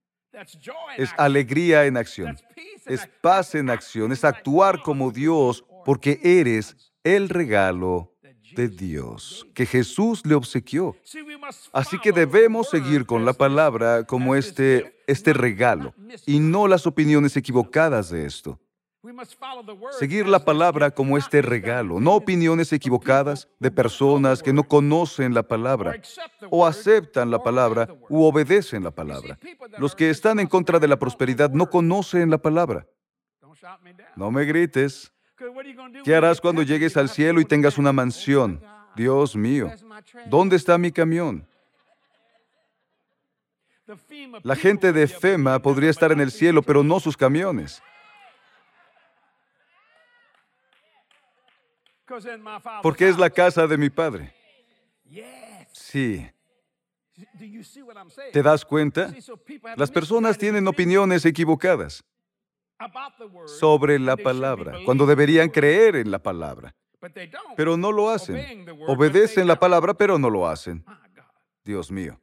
Es 0.97 1.09
alegría 1.17 1.85
en 1.85 1.97
acción. 1.97 2.37
Es 2.85 3.07
paz 3.21 3.55
en 3.55 3.69
acción. 3.69 4.11
Es 4.11 4.23
actuar 4.23 4.81
como 4.83 5.11
Dios 5.11 5.65
porque 5.85 6.19
eres 6.21 6.75
el 7.03 7.29
regalo 7.29 8.13
de 8.57 8.67
Dios 8.67 9.47
que 9.53 9.65
Jesús 9.65 10.25
le 10.25 10.35
obsequió. 10.35 10.97
Así 11.71 11.97
que 11.99 12.11
debemos 12.11 12.69
seguir 12.69 13.05
con 13.05 13.23
la 13.23 13.33
palabra 13.33 14.03
como 14.03 14.35
este, 14.35 14.99
este 15.07 15.31
regalo 15.31 15.93
y 16.25 16.39
no 16.39 16.67
las 16.67 16.85
opiniones 16.87 17.37
equivocadas 17.37 18.09
de 18.09 18.25
esto. 18.25 18.59
Seguir 19.91 20.27
la 20.27 20.43
palabra 20.43 20.91
como 20.91 21.17
este 21.17 21.41
regalo, 21.41 21.99
no 21.99 22.15
opiniones 22.15 22.73
equivocadas 22.73 23.47
de 23.59 23.71
personas 23.71 24.43
que 24.43 24.51
no 24.51 24.63
conocen 24.63 25.33
la 25.33 25.43
palabra 25.43 26.01
o 26.49 26.65
aceptan 26.65 27.31
la 27.31 27.41
palabra 27.41 27.87
u 28.09 28.23
obedecen 28.23 28.83
la 28.83 28.91
palabra. 28.91 29.37
Los 29.77 29.95
que 29.95 30.09
están 30.09 30.39
en 30.39 30.47
contra 30.47 30.79
de 30.79 30.87
la 30.87 30.97
prosperidad 30.97 31.51
no 31.51 31.69
conocen 31.69 32.29
la 32.29 32.39
palabra. 32.39 32.87
No 34.15 34.31
me 34.31 34.43
grites. 34.45 35.13
¿Qué 36.03 36.15
harás 36.15 36.41
cuando 36.41 36.63
llegues 36.63 36.97
al 36.97 37.09
cielo 37.09 37.39
y 37.39 37.45
tengas 37.45 37.77
una 37.77 37.93
mansión? 37.93 38.61
Dios 38.95 39.35
mío, 39.35 39.71
¿dónde 40.25 40.55
está 40.55 40.77
mi 40.77 40.91
camión? 40.91 41.47
La 44.43 44.55
gente 44.55 44.91
de 44.91 45.07
FEMA 45.07 45.59
podría 45.59 45.89
estar 45.89 46.11
en 46.11 46.19
el 46.19 46.31
cielo, 46.31 46.61
pero 46.61 46.83
no 46.83 46.99
sus 46.99 47.15
camiones. 47.15 47.81
Porque 52.81 53.07
es 53.07 53.17
la 53.17 53.29
casa 53.29 53.67
de 53.67 53.77
mi 53.77 53.89
padre. 53.89 54.33
Sí. 55.71 56.27
¿Te 58.33 58.41
das 58.41 58.65
cuenta? 58.65 59.13
Las 59.75 59.91
personas 59.91 60.37
tienen 60.37 60.67
opiniones 60.67 61.25
equivocadas 61.25 62.03
sobre 63.59 63.99
la 63.99 64.17
palabra, 64.17 64.79
cuando 64.85 65.05
deberían 65.05 65.49
creer 65.49 65.95
en 65.95 66.11
la 66.11 66.19
palabra. 66.19 66.75
Pero 67.55 67.77
no 67.77 67.91
lo 67.91 68.09
hacen. 68.09 68.65
Obedecen 68.87 69.47
la 69.47 69.59
palabra, 69.59 69.93
pero 69.93 70.17
no 70.17 70.29
lo 70.29 70.47
hacen. 70.47 70.83
Dios 71.63 71.91
mío. 71.91 72.17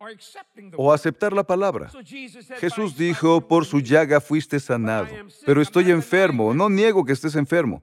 O 0.77 0.93
aceptar 0.93 1.33
la 1.33 1.45
palabra. 1.45 1.91
Jesús 2.59 2.97
dijo, 2.97 3.47
por 3.47 3.67
su 3.67 3.81
llaga 3.81 4.21
fuiste 4.21 4.59
sanado, 4.59 5.09
pero 5.45 5.61
estoy 5.61 5.91
enfermo. 5.91 6.55
No 6.55 6.69
niego 6.69 7.05
que 7.05 7.13
estés 7.13 7.37
enfermo. 7.37 7.83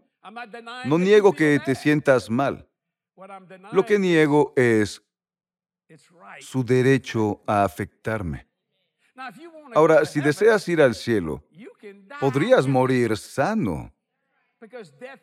No 0.85 0.97
niego 0.97 1.33
que 1.33 1.59
te 1.63 1.75
sientas 1.75 2.29
mal. 2.29 2.67
Lo 3.71 3.85
que 3.85 3.99
niego 3.99 4.53
es 4.55 5.03
su 6.39 6.63
derecho 6.63 7.41
a 7.45 7.63
afectarme. 7.63 8.47
Ahora, 9.73 10.05
si 10.05 10.21
deseas 10.21 10.67
ir 10.67 10.81
al 10.81 10.95
cielo, 10.95 11.43
podrías 12.19 12.67
morir 12.67 13.17
sano, 13.17 13.93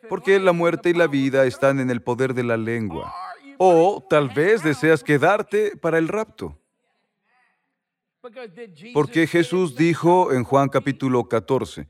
porque 0.09 0.39
la 0.39 0.51
muerte 0.51 0.89
y 0.89 0.93
la 0.93 1.07
vida 1.07 1.45
están 1.45 1.79
en 1.79 1.89
el 1.89 2.01
poder 2.01 2.33
de 2.33 2.43
la 2.43 2.57
lengua. 2.57 3.13
O 3.57 4.05
tal 4.09 4.29
vez 4.29 4.63
deseas 4.63 5.03
quedarte 5.03 5.75
para 5.77 5.97
el 5.97 6.07
rapto. 6.07 6.57
Porque 8.93 9.27
Jesús 9.27 9.75
dijo 9.75 10.33
en 10.33 10.43
Juan 10.43 10.67
capítulo 10.67 11.29
14, 11.29 11.87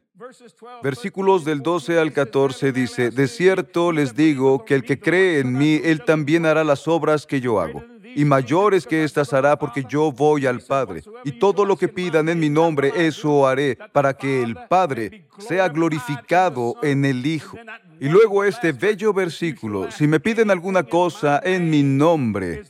versículos 0.83 1.43
del 1.43 1.61
12 1.61 1.97
al 1.97 2.13
14 2.13 2.71
dice, 2.71 3.09
de 3.09 3.27
cierto 3.27 3.91
les 3.91 4.15
digo 4.15 4.63
que 4.63 4.75
el 4.75 4.83
que 4.83 4.99
cree 4.99 5.39
en 5.39 5.57
mí, 5.57 5.81
él 5.83 6.03
también 6.05 6.45
hará 6.45 6.63
las 6.63 6.87
obras 6.87 7.25
que 7.25 7.41
yo 7.41 7.59
hago 7.59 7.83
y 8.15 8.25
mayores 8.25 8.85
que 8.85 9.03
éstas 9.03 9.33
hará 9.33 9.57
porque 9.57 9.83
yo 9.87 10.11
voy 10.11 10.45
al 10.45 10.61
Padre. 10.61 11.03
Y 11.23 11.33
todo 11.33 11.65
lo 11.65 11.77
que 11.77 11.87
pidan 11.87 12.29
en 12.29 12.39
mi 12.39 12.49
nombre, 12.49 12.91
eso 12.95 13.47
haré, 13.47 13.77
para 13.91 14.13
que 14.13 14.41
el 14.41 14.55
Padre 14.67 15.27
sea 15.37 15.69
glorificado 15.69 16.75
en 16.81 17.05
el 17.05 17.25
Hijo. 17.25 17.57
Y 17.99 18.07
luego 18.07 18.43
este 18.43 18.71
bello 18.71 19.13
versículo, 19.13 19.91
si 19.91 20.07
me 20.07 20.19
piden 20.19 20.51
alguna 20.51 20.83
cosa 20.83 21.41
en 21.43 21.69
mi 21.69 21.83
nombre, 21.83 22.63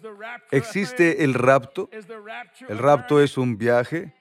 ¿existe 0.52 1.24
el 1.24 1.34
rapto? 1.34 1.90
¿El 2.68 2.78
rapto 2.78 3.22
es 3.22 3.38
un 3.38 3.58
viaje? 3.58 4.14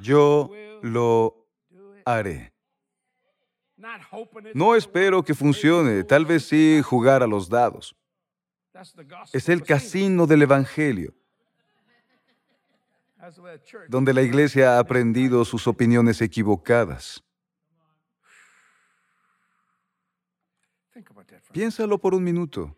Yo 0.00 0.50
lo 0.82 1.46
haré. 2.04 2.52
No 4.54 4.74
espero 4.74 5.22
que 5.22 5.34
funcione, 5.34 6.04
tal 6.04 6.24
vez 6.24 6.46
sí 6.46 6.80
jugar 6.82 7.22
a 7.22 7.26
los 7.26 7.48
dados. 7.48 7.94
Es 9.32 9.48
el 9.48 9.62
casino 9.62 10.26
del 10.26 10.42
Evangelio, 10.42 11.14
donde 13.88 14.12
la 14.12 14.22
iglesia 14.22 14.76
ha 14.76 14.78
aprendido 14.78 15.44
sus 15.44 15.66
opiniones 15.66 16.20
equivocadas. 16.20 17.22
Piénsalo 21.52 21.98
por 21.98 22.14
un 22.14 22.24
minuto. 22.24 22.76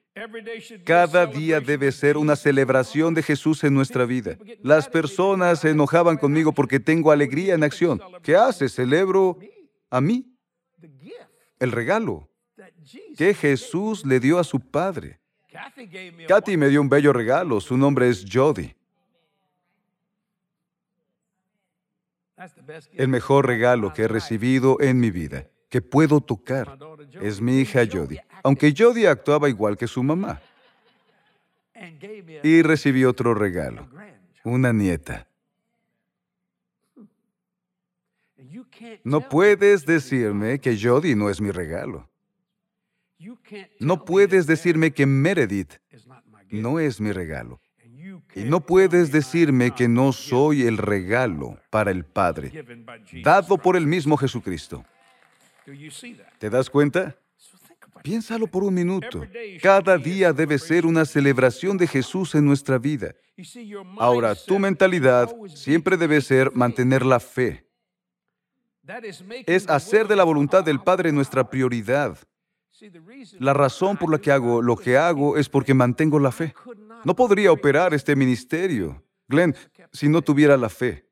Cada 0.85 1.27
día 1.27 1.61
debe 1.61 1.93
ser 1.93 2.17
una 2.17 2.37
celebración 2.37 3.15
de 3.15 3.23
Jesús 3.23 3.65
en 3.65 3.75
nuestra 3.75 4.05
vida. 4.07 4.39
Las 4.63 4.89
personas 4.89 5.61
se 5.61 5.71
enojaban 5.71 6.17
conmigo 6.17 6.53
porque 6.53 6.81
tengo 6.81 7.11
alegría 7.11 7.55
en 7.55 7.65
acción. 7.65 8.01
¿Qué 8.23 8.37
hace? 8.37 8.69
Celebro 8.69 9.39
a 9.91 10.01
mí. 10.01 10.35
El 11.59 11.73
regalo. 11.73 12.31
que 13.17 13.35
Jesús 13.35 14.05
le 14.05 14.21
dio 14.21 14.39
a 14.39 14.45
su 14.45 14.61
padre. 14.61 15.21
Kathy 16.29 16.57
me 16.57 16.69
dio 16.69 16.81
un 16.81 16.89
bello 16.89 17.13
regalo. 17.13 17.61
Su 17.61 17.77
nombre 17.77 18.09
es 18.09 18.25
Jody. 18.31 18.75
El 22.93 23.09
mejor 23.09 23.47
regalo 23.47 23.93
que 23.93 24.03
he 24.03 24.09
recibido 24.09 24.79
en 24.81 25.01
mi 25.01 25.11
vida, 25.11 25.47
que 25.71 25.81
puedo 25.81 26.21
tocar, 26.21 26.79
es 27.21 27.41
mi 27.41 27.61
hija 27.61 27.83
Jody. 27.91 28.19
Aunque 28.43 28.75
Jody 28.77 29.07
actuaba 29.07 29.49
igual 29.49 29.77
que 29.77 29.87
su 29.87 30.03
mamá. 30.03 30.41
Y 32.43 32.63
recibí 32.63 33.05
otro 33.05 33.35
regalo, 33.35 33.89
una 34.45 34.73
nieta. 34.73 35.27
No 39.05 39.29
puedes 39.29 39.87
decirme 39.87 40.59
que 40.59 40.79
Jody 40.79 41.15
no 41.15 41.31
es 41.31 41.41
mi 41.41 41.51
regalo. 41.51 42.09
No 43.81 44.05
puedes 44.05 44.47
decirme 44.47 44.93
que 44.93 45.07
Meredith 45.07 45.75
no 46.51 46.79
es 46.79 47.01
mi 47.01 47.13
regalo. 47.13 47.61
Y 48.35 48.45
no 48.45 48.61
puedes 48.61 49.11
decirme 49.11 49.71
que 49.71 49.89
no 49.89 50.13
soy 50.13 50.63
el 50.63 50.77
regalo 50.77 51.59
para 51.71 51.91
el 51.91 52.05
Padre, 52.05 52.53
dado 53.23 53.57
por 53.57 53.77
el 53.77 53.87
mismo 53.87 54.17
Jesucristo. 54.17 54.85
¿Te 56.39 56.51
das 56.51 56.69
cuenta? 56.69 57.17
Piénsalo 58.03 58.47
por 58.47 58.63
un 58.63 58.75
minuto. 58.75 59.27
Cada 59.63 59.97
día 59.97 60.33
debe 60.33 60.59
ser 60.59 60.87
una 60.87 61.05
celebración 61.05 61.77
de 61.77 61.87
Jesús 61.87 62.35
en 62.35 62.45
nuestra 62.45 62.79
vida. 62.79 63.15
Ahora, 63.99 64.35
tu 64.35 64.59
mentalidad 64.59 65.35
siempre 65.49 65.97
debe 65.97 66.21
ser 66.21 66.53
mantener 66.55 67.05
la 67.05 67.19
fe. 67.19 67.67
Es 69.47 69.69
hacer 69.69 70.07
de 70.07 70.15
la 70.15 70.25
voluntad 70.25 70.63
del 70.63 70.81
Padre 70.81 71.11
nuestra 71.11 71.49
prioridad. 71.49 72.19
La 73.39 73.55
razón 73.55 73.97
por 73.97 74.11
la 74.11 74.19
que 74.19 74.31
hago 74.31 74.61
lo 74.61 74.77
que 74.77 74.97
hago 74.97 75.37
es 75.37 75.49
porque 75.49 75.75
mantengo 75.75 76.19
la 76.19 76.33
fe. 76.33 76.55
No 77.05 77.15
podría 77.15 77.53
operar 77.53 77.95
este 77.95 78.17
ministerio, 78.17 79.03
Glenn, 79.29 79.55
si 79.93 80.09
no 80.09 80.23
tuviera 80.23 80.57
la 80.57 80.69
fe. 80.69 81.07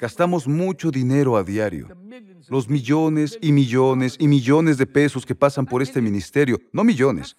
Gastamos 0.00 0.48
mucho 0.48 0.90
dinero 0.90 1.36
a 1.36 1.44
diario. 1.44 1.88
Los 2.48 2.70
millones 2.70 3.38
y 3.42 3.52
millones 3.52 4.16
y 4.18 4.28
millones 4.28 4.78
de 4.78 4.86
pesos 4.86 5.26
que 5.26 5.34
pasan 5.34 5.66
por 5.66 5.82
este 5.82 6.00
ministerio, 6.00 6.58
no 6.72 6.84
millones, 6.84 7.36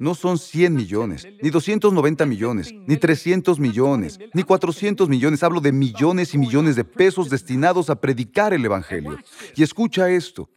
no 0.00 0.14
son 0.14 0.38
100 0.38 0.74
millones, 0.74 1.28
ni 1.42 1.50
290 1.50 2.24
millones, 2.24 2.72
ni 2.86 2.96
300 2.96 3.60
millones, 3.60 4.18
ni 4.32 4.42
400 4.42 5.06
millones. 5.08 5.42
Hablo 5.42 5.60
de 5.60 5.72
millones 5.72 6.32
y 6.32 6.38
millones 6.38 6.76
de 6.76 6.84
pesos 6.84 7.28
destinados 7.28 7.90
a 7.90 8.00
predicar 8.00 8.54
el 8.54 8.64
Evangelio. 8.64 9.18
Y 9.54 9.62
escucha 9.62 10.08
esto. 10.08 10.48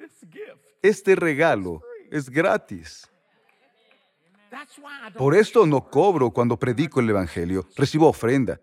Este 0.82 1.16
regalo 1.16 1.82
es 2.12 2.30
gratis. 2.30 3.10
Por 5.18 5.36
esto 5.36 5.66
no 5.66 5.90
cobro 5.90 6.32
cuando 6.32 6.58
predico 6.58 7.00
el 7.00 7.10
Evangelio, 7.10 7.68
recibo 7.76 8.08
ofrenda. 8.08 8.60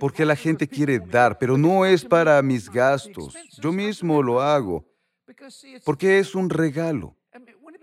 Porque 0.00 0.24
la 0.24 0.36
gente 0.36 0.66
quiere 0.66 0.98
dar, 0.98 1.38
pero 1.38 1.58
no 1.58 1.84
es 1.84 2.04
para 2.04 2.40
mis 2.42 2.70
gastos. 2.70 3.34
Yo 3.60 3.72
mismo 3.72 4.22
lo 4.22 4.40
hago. 4.40 4.86
Porque 5.84 6.18
es 6.18 6.34
un 6.34 6.48
regalo. 6.48 7.14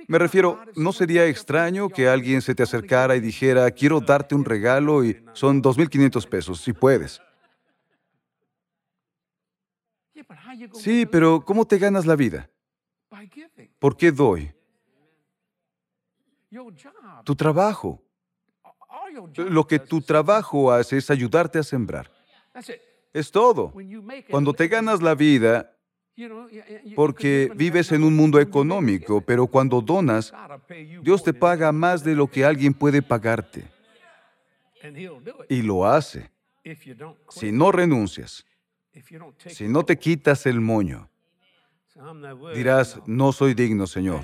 Me 0.07 0.17
refiero, 0.17 0.59
¿no 0.75 0.91
sería 0.91 1.25
extraño 1.27 1.89
que 1.89 2.07
alguien 2.07 2.41
se 2.41 2.55
te 2.55 2.63
acercara 2.63 3.15
y 3.15 3.21
dijera, 3.21 3.69
quiero 3.71 4.01
darte 4.01 4.35
un 4.35 4.43
regalo 4.43 5.05
y 5.05 5.23
son 5.33 5.62
2.500 5.62 6.27
pesos, 6.27 6.62
si 6.62 6.73
puedes? 6.73 7.21
Sí, 10.73 11.05
pero 11.05 11.43
¿cómo 11.45 11.65
te 11.65 11.77
ganas 11.77 12.05
la 12.05 12.15
vida? 12.15 12.50
¿Por 13.80 13.97
qué 13.97 14.12
doy? 14.12 14.52
Tu 17.23 17.36
trabajo. 17.36 18.02
Lo 19.36 19.65
que 19.67 19.80
tu 19.80 20.02
trabajo 20.02 20.71
hace 20.71 20.97
es 20.97 21.10
ayudarte 21.10 21.60
a 21.60 21.63
sembrar. 21.63 22.12
Es 23.12 23.32
todo. 23.32 23.73
Cuando 24.30 24.54
te 24.54 24.67
ganas 24.67 25.02
la 25.02 25.15
vida, 25.15 25.76
porque 26.95 27.52
vives 27.56 27.91
en 27.91 28.04
un 28.04 28.15
mundo 28.15 28.39
económico, 28.39 29.21
pero 29.21 29.47
cuando 29.47 29.82
donas, 29.82 30.34
Dios 31.02 31.23
te 31.23 31.34
paga 31.34 31.71
más 31.71 32.04
de 32.04 32.15
lo 32.15 32.28
que 32.28 32.45
alguien 32.45 32.73
puede 32.73 33.02
pagarte. 33.02 33.65
Y 35.49 35.62
lo 35.62 35.86
hace. 35.86 36.32
Si 37.30 37.52
no 37.52 37.71
renuncias, 37.71 38.45
si 39.47 39.67
no 39.67 39.84
te 39.84 39.97
quitas 39.97 40.45
el 40.45 40.62
moño, 40.62 41.10
dirás, 42.53 42.99
no 43.06 43.32
soy 43.32 43.53
digno, 43.53 43.88
Señor. 43.88 44.21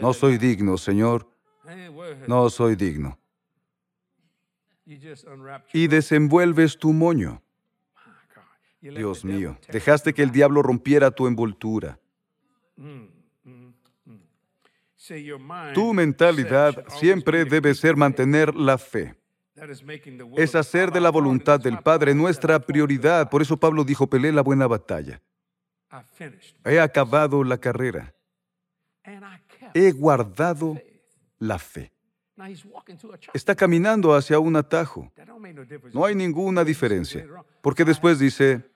No 0.00 0.12
soy 0.12 0.38
digno, 0.38 0.76
Señor. 0.78 1.28
No 2.26 2.50
soy 2.50 2.76
digno 2.76 3.20
y 5.72 5.86
desenvuelves 5.86 6.76
tu 6.78 6.92
moño. 6.92 7.42
Dios 8.80 9.24
mío, 9.24 9.58
dejaste 9.70 10.12
que 10.14 10.22
el 10.22 10.30
diablo 10.30 10.62
rompiera 10.62 11.10
tu 11.10 11.26
envoltura. 11.26 11.98
Tu 15.74 15.94
mentalidad 15.94 16.84
siempre 16.88 17.44
debe 17.44 17.74
ser 17.74 17.96
mantener 17.96 18.54
la 18.54 18.78
fe. 18.78 19.14
Es 20.36 20.54
hacer 20.54 20.90
de 20.90 21.00
la 21.00 21.10
voluntad 21.10 21.60
del 21.60 21.78
Padre 21.78 22.14
nuestra 22.14 22.58
prioridad. 22.58 23.28
Por 23.28 23.42
eso 23.42 23.56
Pablo 23.58 23.84
dijo, 23.84 24.06
peleé 24.06 24.32
la 24.32 24.42
buena 24.42 24.66
batalla. 24.66 25.20
He 26.64 26.80
acabado 26.80 27.44
la 27.44 27.58
carrera. 27.58 28.14
He 29.74 29.92
guardado 29.92 30.78
la 31.38 31.58
fe. 31.58 31.92
Está 33.34 33.54
caminando 33.54 34.14
hacia 34.14 34.38
un 34.38 34.56
atajo. 34.56 35.12
No 35.92 36.04
hay 36.04 36.14
ninguna 36.14 36.64
diferencia. 36.64 37.26
Porque 37.60 37.84
después 37.84 38.18
dice, 38.18 38.70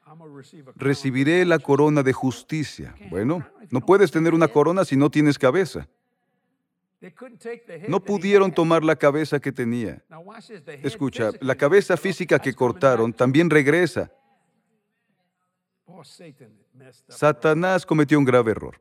recibiré 0.76 1.44
la 1.44 1.58
corona 1.58 2.02
de 2.02 2.12
justicia. 2.12 2.94
Bueno, 3.10 3.46
no 3.70 3.80
puedes 3.80 4.10
tener 4.10 4.34
una 4.34 4.48
corona 4.48 4.84
si 4.84 4.96
no 4.96 5.10
tienes 5.10 5.38
cabeza. 5.38 5.88
No 7.88 8.00
pudieron 8.00 8.52
tomar 8.52 8.82
la 8.82 8.96
cabeza 8.96 9.38
que 9.40 9.52
tenía. 9.52 10.02
Escucha, 10.82 11.30
la 11.40 11.54
cabeza 11.54 11.96
física 11.96 12.38
que 12.38 12.54
cortaron 12.54 13.12
también 13.12 13.50
regresa. 13.50 14.10
Satanás 17.08 17.86
cometió 17.86 18.18
un 18.18 18.24
grave 18.24 18.52
error 18.52 18.80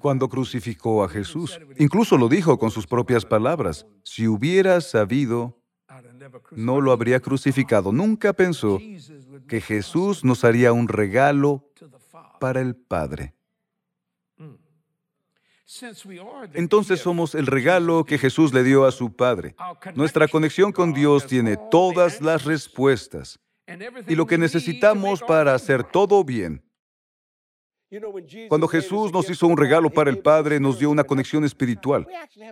cuando 0.00 0.28
crucificó 0.28 1.04
a 1.04 1.08
Jesús. 1.08 1.58
Incluso 1.78 2.16
lo 2.16 2.28
dijo 2.28 2.58
con 2.58 2.70
sus 2.70 2.86
propias 2.86 3.24
palabras. 3.24 3.86
Si 4.02 4.26
hubiera 4.26 4.80
sabido, 4.80 5.58
no 6.52 6.80
lo 6.80 6.92
habría 6.92 7.20
crucificado. 7.20 7.92
Nunca 7.92 8.32
pensó 8.32 8.78
que 9.48 9.60
Jesús 9.60 10.24
nos 10.24 10.44
haría 10.44 10.72
un 10.72 10.88
regalo 10.88 11.70
para 12.40 12.60
el 12.60 12.74
Padre. 12.74 13.34
Entonces 16.54 17.00
somos 17.00 17.34
el 17.34 17.46
regalo 17.46 18.04
que 18.04 18.18
Jesús 18.18 18.52
le 18.52 18.62
dio 18.62 18.84
a 18.84 18.92
su 18.92 19.14
Padre. 19.14 19.54
Nuestra 19.94 20.28
conexión 20.28 20.72
con 20.72 20.92
Dios 20.92 21.26
tiene 21.26 21.56
todas 21.70 22.20
las 22.20 22.44
respuestas 22.44 23.40
y 24.06 24.14
lo 24.14 24.26
que 24.26 24.38
necesitamos 24.38 25.22
para 25.22 25.54
hacer 25.54 25.84
todo 25.84 26.24
bien 26.24 26.62
cuando 28.48 28.66
Jesús 28.66 29.12
nos 29.12 29.30
hizo 29.30 29.46
un 29.46 29.56
regalo 29.56 29.90
para 29.90 30.10
el 30.10 30.18
Padre, 30.18 30.58
nos 30.58 30.78
dio 30.78 30.90
una 30.90 31.04
conexión 31.04 31.44
espiritual. 31.44 32.06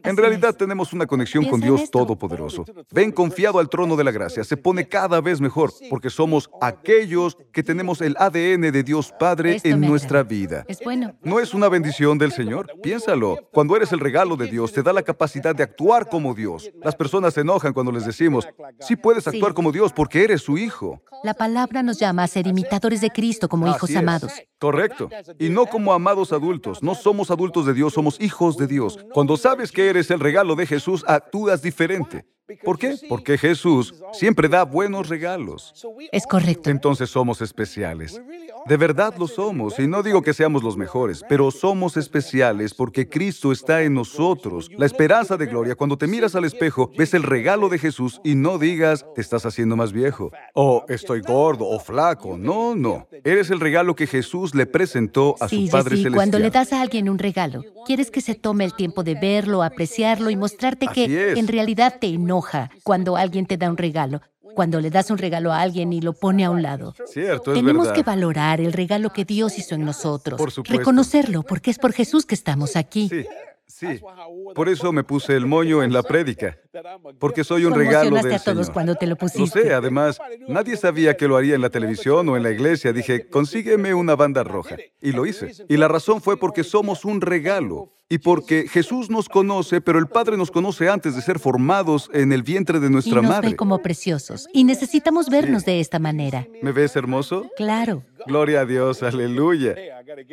En 0.05 0.17
realidad 0.17 0.55
tenemos 0.55 0.93
una 0.93 1.07
conexión 1.07 1.45
con 1.47 1.61
Dios 1.61 1.91
Todopoderoso. 1.91 2.65
Ven 2.93 3.11
confiado 3.11 3.59
al 3.59 3.69
trono 3.69 3.97
de 3.97 4.05
la 4.05 4.13
gracia. 4.13 4.45
Se 4.45 4.57
pone 4.57 4.89
cada 4.89 5.21
vez 5.21 5.41
mejor 5.41 5.73
porque 5.91 6.09
somos 6.09 6.49
aquellos 6.61 7.37
que 7.53 7.65
tenemos 7.65 8.01
el 8.01 8.15
ADN 8.17 8.71
de 8.71 8.83
Dios 8.85 9.13
Padre 9.19 9.61
en 9.65 9.81
nuestra 9.81 10.23
vida. 10.23 10.65
Es 10.69 10.79
bueno. 10.85 11.17
¿No 11.23 11.41
es 11.41 11.53
una 11.53 11.69
bendición 11.69 12.17
del 12.17 12.31
Señor? 12.31 12.71
Piénsalo. 12.81 13.37
Cuando 13.53 13.75
eres 13.77 13.91
el 13.91 14.01
regalo 14.01 14.37
de 14.37 14.47
Dios, 14.47 14.73
te 14.73 14.85
da 14.85 14.93
la 14.93 15.03
capacidad 15.03 15.55
de 15.55 15.65
actuar 15.65 16.09
como 16.09 16.35
Dios. 16.35 16.71
Las 16.83 16.95
personas 16.95 17.35
se 17.35 17.41
enojan 17.41 17.73
cuando 17.73 17.91
les 17.91 18.07
decimos, 18.07 18.47
sí 18.79 18.95
puedes 18.95 19.27
actuar 19.27 19.53
como 19.53 19.73
Dios 19.73 19.93
porque 19.93 20.23
eres 20.23 20.43
su 20.43 20.59
hijo. 20.59 21.03
La 21.25 21.35
palabra 21.35 21.83
nos 21.83 21.99
llama 21.99 22.23
a 22.23 22.29
ser 22.29 22.47
imitadores 22.47 23.01
de 23.01 23.11
Cristo 23.11 23.49
como 23.49 23.67
hijos 23.67 23.95
amados. 23.97 24.33
Correcto. 24.59 25.11
Y 25.39 25.49
no 25.49 25.67
como 25.67 25.93
amados 25.93 26.33
adultos. 26.33 26.83
No 26.83 26.95
somos 26.95 27.31
adultos 27.31 27.67
de 27.67 27.75
Dios, 27.75 27.95
somos 27.95 28.21
hijos 28.21 28.57
de 28.57 28.67
Dios. 28.67 28.99
Cuando 29.13 29.37
sabes 29.37 29.73
que 29.73 29.89
eres 29.89 30.11
el 30.11 30.21
regalo 30.21 30.55
de 30.55 30.67
Jesús, 30.67 31.05
actúas 31.07 31.63
diferente. 31.63 32.27
¿Por 32.63 32.79
qué? 32.79 32.95
Porque 33.09 33.39
Jesús 33.39 33.95
siempre 34.13 34.49
da 34.49 34.65
buenos 34.65 35.09
regalos. 35.09 35.73
Es 36.13 36.27
correcto. 36.27 36.69
Entonces 36.71 37.09
somos 37.11 37.41
especiales. 37.41 38.21
De 38.67 38.77
verdad 38.79 39.15
lo 39.19 39.29
somos, 39.29 39.79
y 39.79 39.87
no 39.87 40.03
digo 40.03 40.23
que 40.23 40.33
seamos 40.33 40.63
los 40.63 40.77
mejores, 40.79 41.23
pero 41.29 41.51
somos 41.51 41.99
especiales 41.99 42.73
porque 42.73 43.09
Cristo 43.09 43.53
está 43.53 43.83
en 43.83 43.93
nosotros, 43.93 44.71
la 44.79 44.87
esperanza 44.87 45.37
de 45.37 45.47
gloria. 45.47 45.75
Cuando 45.75 45.99
te 45.99 46.07
miras 46.07 46.35
al 46.35 46.45
espejo, 46.47 46.91
ves 46.97 47.13
el 47.13 47.25
regalo 47.25 47.69
de 47.69 47.79
Jesús 47.79 48.21
y 48.25 48.35
no 48.37 48.57
digas, 48.59 49.05
te 49.15 49.21
estás 49.21 49.45
haciendo 49.45 49.77
más 49.77 49.93
viejo, 49.93 50.31
o 50.55 50.85
estoy 50.89 51.21
gordo 51.21 51.67
o 51.67 51.79
flaco. 51.79 52.39
No, 52.39 52.75
no. 52.75 53.07
Eres 53.23 53.51
el 53.51 53.61
regalo 53.61 53.95
que 53.95 54.07
Jesús 54.07 54.55
le 54.55 54.65
presentó 54.65 55.37
a 55.41 55.49
Sí, 55.49 55.67
su 55.67 55.73
Padre 55.73 55.91
Jessy, 55.91 56.03
Celestial. 56.05 56.15
cuando 56.15 56.39
le 56.39 56.51
das 56.51 56.73
a 56.73 56.81
alguien 56.81 57.11
un 57.11 57.19
regalo, 57.19 57.65
quieres 57.85 58.11
que 58.11 58.23
se 58.23 58.35
tome 58.35 58.65
el 58.65 58.75
tiempo 58.75 59.03
de 59.05 59.15
verlo, 59.15 59.63
apreciarlo 59.63 60.31
y 60.31 60.37
mostrarte 60.37 60.87
Así 60.87 61.07
que 61.07 61.33
es. 61.33 61.39
en 61.39 61.49
realidad 61.49 61.97
te 62.01 62.07
enoja 62.35 62.71
cuando 62.83 63.17
alguien 63.17 63.47
te 63.47 63.57
da 63.57 63.71
un 63.71 63.77
regalo, 63.77 64.21
cuando 64.55 64.81
le 64.81 64.91
das 64.91 65.11
un 65.11 65.19
regalo 65.19 65.53
a 65.53 65.61
alguien 65.61 65.93
y 65.93 66.01
lo 66.01 66.13
pone 66.13 66.45
a 66.45 66.51
un 66.51 66.63
lado. 66.63 66.95
Cierto, 67.07 67.53
es 67.53 67.59
Tenemos 67.59 67.87
verdad. 67.87 67.95
que 67.95 68.03
valorar 68.03 68.61
el 68.61 68.73
regalo 68.73 69.11
que 69.11 69.25
Dios 69.25 69.59
hizo 69.59 69.75
en 69.75 69.85
nosotros, 69.85 70.39
Por 70.39 70.51
supuesto. 70.51 70.79
reconocerlo, 70.79 71.43
porque 71.43 71.71
es 71.71 71.79
por 71.79 71.93
Jesús 71.93 72.27
que 72.27 72.35
estamos 72.35 72.77
aquí. 72.77 73.09
Sí, 73.09 73.25
sí. 73.67 74.01
Por 74.55 74.69
eso 74.69 74.93
me 74.93 75.03
puse 75.05 75.35
el 75.37 75.47
moño 75.47 75.83
en 75.83 75.93
la 75.93 76.03
prédica, 76.03 76.57
porque 77.19 77.43
soy 77.45 77.65
un 77.65 77.75
regalo 77.75 78.17
del 78.17 78.35
a 78.35 78.39
todos 78.39 78.67
Señor. 78.67 78.73
cuando 78.73 78.95
te 78.95 79.07
lo 79.07 79.11
Lo 79.11 79.17
pusiste. 79.17 79.63
sé, 79.63 79.75
además, 79.75 80.19
nadie 80.49 80.77
sabía 80.77 81.17
que 81.17 81.27
lo 81.27 81.37
haría 81.37 81.55
en 81.57 81.61
la 81.61 81.71
televisión 81.71 82.29
o 82.29 82.37
en 82.37 82.43
la 82.45 82.51
iglesia. 82.51 82.93
Dije, 82.93 83.29
consígueme 83.29 83.95
una 83.95 84.15
banda 84.17 84.45
roja. 84.45 84.77
Y 85.01 85.13
lo 85.13 85.27
hice. 85.27 85.53
Y 85.69 85.77
la 85.77 85.89
razón 85.89 86.21
fue 86.21 86.37
porque 86.37 86.63
somos 86.65 87.05
un 87.05 87.21
regalo. 87.21 87.91
Y 88.09 88.19
porque 88.19 88.69
Jesús 88.69 89.09
nos 89.09 89.29
conoce, 89.29 89.81
pero 89.81 89.99
el 89.99 90.07
Padre 90.07 90.37
nos 90.37 90.51
conoce 90.51 90.89
antes 90.91 91.17
de 91.17 91.23
ser 91.23 91.39
formados 91.39 92.11
en 92.13 92.33
el 92.33 92.43
vientre 92.43 92.79
de 92.79 92.89
y 92.89 92.91
nuestra 92.91 93.23
nos 93.23 93.31
madre. 93.31 93.51
ve 93.51 93.57
como 93.57 93.79
preciosos. 93.81 94.47
Y 94.53 94.65
necesitamos 94.65 95.31
vernos 95.31 95.65
de 95.65 95.81
esta 95.81 95.99
manera. 95.99 96.47
¿Me 96.63 96.73
ves 96.73 96.97
hermoso? 96.97 97.47
Claro. 97.57 98.03
Gloria 98.27 98.61
a 98.61 98.67
Dios, 98.67 99.03
aleluya. 99.03 99.75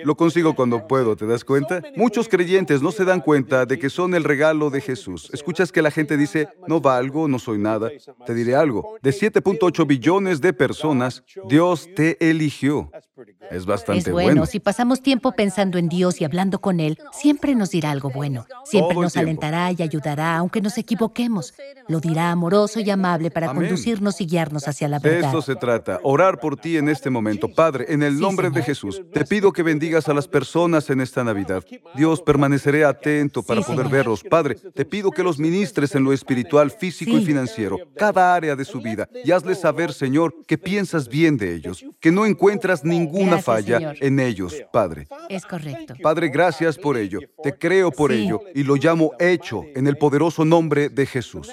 Lo 0.03 0.15
consigo 0.15 0.53
cuando 0.53 0.87
puedo, 0.87 1.15
¿te 1.15 1.25
das 1.25 1.43
cuenta? 1.43 1.81
Muchos 1.95 2.27
creyentes 2.29 2.81
no 2.81 2.91
se 2.91 3.03
dan 3.05 3.19
cuenta 3.21 3.65
de 3.65 3.79
que 3.79 3.89
son 3.89 4.15
el 4.15 4.23
regalo 4.23 4.69
de 4.69 4.81
Jesús. 4.81 5.29
Escuchas 5.33 5.71
que 5.71 5.81
la 5.81 5.91
gente 5.91 6.17
dice, 6.17 6.49
no 6.67 6.79
valgo, 6.81 7.27
no 7.27 7.39
soy 7.39 7.57
nada. 7.57 7.89
Te 8.25 8.33
diré 8.33 8.55
algo, 8.55 8.95
de 9.01 9.11
7.8 9.11 9.87
billones 9.87 10.39
de 10.41 10.53
personas, 10.53 11.23
Dios 11.47 11.89
te 11.95 12.29
eligió. 12.29 12.89
Es 13.49 13.65
bastante 13.65 13.99
Es 13.99 14.11
bueno, 14.11 14.27
bueno. 14.29 14.45
si 14.45 14.59
pasamos 14.59 15.01
tiempo 15.01 15.33
pensando 15.33 15.77
en 15.77 15.89
Dios 15.89 16.21
y 16.21 16.25
hablando 16.25 16.59
con 16.61 16.79
Él, 16.79 16.97
siempre 17.11 17.55
nos 17.55 17.70
dirá 17.71 17.91
algo 17.91 18.09
bueno. 18.09 18.45
Siempre 18.65 18.95
nos 18.95 19.17
alentará 19.17 19.71
y 19.71 19.81
ayudará, 19.81 20.37
aunque 20.37 20.61
nos 20.61 20.77
equivoquemos. 20.77 21.53
Lo 21.87 21.99
dirá 21.99 22.31
amoroso 22.31 22.79
y 22.79 22.89
amable 22.89 23.31
para 23.31 23.49
Amén. 23.49 23.63
conducirnos 23.63 24.21
y 24.21 24.25
guiarnos 24.27 24.67
hacia 24.67 24.87
la 24.87 24.99
De 24.99 25.09
verdad. 25.09 25.29
esto 25.29 25.41
se 25.41 25.55
trata, 25.55 25.99
orar 26.03 26.39
por 26.39 26.55
ti 26.57 26.77
en 26.77 26.89
este 26.89 27.09
momento. 27.09 27.47
Padre, 27.53 27.85
en 27.89 28.03
el 28.03 28.15
Sí, 28.15 28.21
nombre 28.21 28.49
de. 28.49 28.61
Jesús, 28.61 29.01
te 29.11 29.25
pido 29.25 29.51
que 29.51 29.63
bendigas 29.63 30.07
a 30.07 30.13
las 30.13 30.27
personas 30.27 30.89
en 30.89 31.01
esta 31.01 31.23
Navidad. 31.23 31.63
Dios, 31.95 32.21
permaneceré 32.21 32.85
atento 32.85 33.41
para 33.41 33.61
Sí, 33.61 33.65
poder 33.67 33.85
Señor. 33.87 33.91
verlos. 33.91 34.23
Padre, 34.23 34.55
te 34.55 34.85
pido 34.85 35.09
que 35.11 35.23
los 35.23 35.39
ministres 35.39 35.95
en 35.95 36.03
lo 36.03 36.13
espiritual, 36.13 36.69
físico 36.71 37.17
y 37.17 37.25
financiero, 37.25 37.77
cada 37.97 38.35
área 38.35 38.55
de 38.55 38.65
su 38.65 38.79
vida, 38.81 39.09
y 39.25 39.31
hazles 39.31 39.59
saber, 39.59 39.93
Señor, 39.93 40.35
que 40.45 40.57
piensas 40.57 41.07
bien 41.07 41.37
de 41.37 41.55
ellos, 41.55 41.83
que 41.99 42.11
no 42.11 42.25
encuentras 42.25 42.83
ninguna 42.83 43.31
Gracias, 43.37 43.45
falla 43.45 43.77
Señor. 43.77 43.95
en 44.01 44.19
ellos, 44.19 44.55
Padre. 44.71 45.07
Es 45.29 45.45
correcto. 45.45 45.95
Padre, 46.01 46.29
gracias 46.29 46.77
por 46.77 46.97
ello. 46.97 47.19
Te 47.43 47.50
creo 47.59 47.91
por 47.91 48.11
Sí. 48.11 48.23
ello 48.23 48.41
y 48.53 48.63
lo 48.63 48.75
llamo 48.75 49.11
hecho 49.19 49.63
en 49.75 49.87
el 49.87 49.97
poderoso 49.97 50.45
nombre 50.45 50.89
de 50.89 51.05
Jesús. 51.05 51.49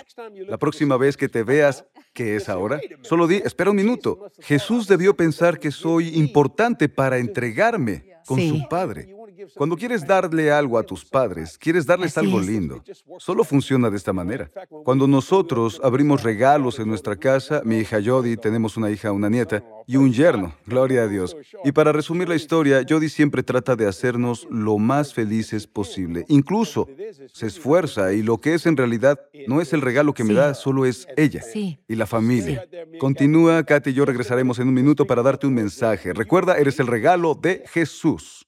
La 0.46 0.58
próxima 0.58 0.96
vez 0.96 1.16
que 1.16 1.28
te 1.28 1.42
veas, 1.42 1.84
¿qué 2.12 2.36
es 2.36 2.48
ahora? 2.48 2.80
Solo 3.02 3.26
di, 3.26 3.36
espera 3.36 3.70
un 3.70 3.76
minuto. 3.76 4.30
Jesús 4.40 4.86
debió 4.88 5.16
pensar 5.16 5.58
que 5.58 5.70
soy 5.70 6.16
importante 6.18 6.88
para 6.88 7.18
entregarme 7.18 8.04
con 8.26 8.38
Sí. 8.38 8.48
su 8.50 8.68
Padre. 8.68 9.14
Cuando 9.54 9.76
quieres 9.76 10.06
darle 10.06 10.50
algo 10.50 10.78
a 10.78 10.82
tus 10.82 11.04
padres, 11.04 11.56
quieres 11.58 11.86
darles 11.86 12.16
algo 12.18 12.40
lindo. 12.40 12.82
Solo 13.18 13.44
funciona 13.44 13.90
de 13.90 13.96
esta 13.96 14.12
manera. 14.12 14.50
Cuando 14.84 15.06
nosotros 15.06 15.80
abrimos 15.82 16.22
regalos 16.22 16.78
en 16.78 16.88
nuestra 16.88 17.16
casa, 17.16 17.62
mi 17.64 17.78
hija 17.78 17.98
Jody, 18.04 18.36
tenemos 18.36 18.76
una 18.76 18.90
hija, 18.90 19.12
una 19.12 19.28
nieta 19.28 19.62
y 19.86 19.96
un 19.96 20.12
yerno, 20.12 20.54
gloria 20.66 21.02
a 21.02 21.08
Dios. 21.08 21.36
Y 21.64 21.72
para 21.72 21.92
resumir 21.92 22.28
la 22.28 22.34
historia, 22.34 22.84
Jody 22.88 23.08
siempre 23.08 23.42
trata 23.42 23.74
de 23.76 23.86
hacernos 23.86 24.46
lo 24.50 24.78
más 24.78 25.14
felices 25.14 25.66
posible. 25.66 26.24
Incluso 26.28 26.88
se 27.32 27.46
esfuerza 27.46 28.12
y 28.12 28.22
lo 28.22 28.38
que 28.38 28.54
es 28.54 28.66
en 28.66 28.76
realidad 28.76 29.18
no 29.46 29.60
es 29.60 29.72
el 29.72 29.80
regalo 29.80 30.12
que 30.14 30.24
me 30.24 30.34
da, 30.34 30.54
solo 30.54 30.84
es 30.86 31.06
ella 31.16 31.42
Sí. 31.42 31.78
y 31.88 31.94
la 31.94 32.06
familia. 32.06 32.66
Continúa, 32.98 33.62
Katy 33.64 33.90
y 33.90 33.94
yo 33.94 34.04
regresaremos 34.04 34.58
en 34.58 34.68
un 34.68 34.74
minuto 34.74 35.06
para 35.06 35.22
darte 35.22 35.46
un 35.46 35.54
mensaje. 35.54 36.12
Recuerda, 36.12 36.58
eres 36.58 36.78
el 36.80 36.86
regalo 36.86 37.34
de 37.34 37.64
Jesús. 37.68 38.47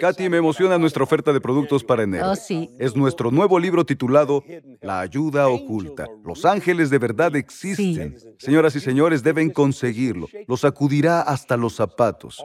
Katy, 0.00 0.28
me 0.28 0.36
emociona 0.36 0.78
nuestra 0.78 1.02
oferta 1.02 1.32
de 1.32 1.40
productos 1.40 1.82
para 1.82 2.04
enero. 2.04 2.30
Oh, 2.30 2.36
sí. 2.36 2.70
Es 2.78 2.94
nuestro 2.94 3.30
nuevo 3.30 3.58
libro 3.58 3.84
titulado 3.84 4.44
La 4.80 5.00
ayuda 5.00 5.48
oculta. 5.48 6.06
Los 6.24 6.44
ángeles 6.44 6.90
de 6.90 6.98
verdad 6.98 7.34
existen. 7.36 8.16
Señoras 8.38 8.76
y 8.76 8.80
señores, 8.80 9.22
deben 9.22 9.50
conseguirlo. 9.50 10.28
Los 10.46 10.60
sacudirá 10.60 11.22
hasta 11.22 11.56
los 11.56 11.74
zapatos. 11.74 12.42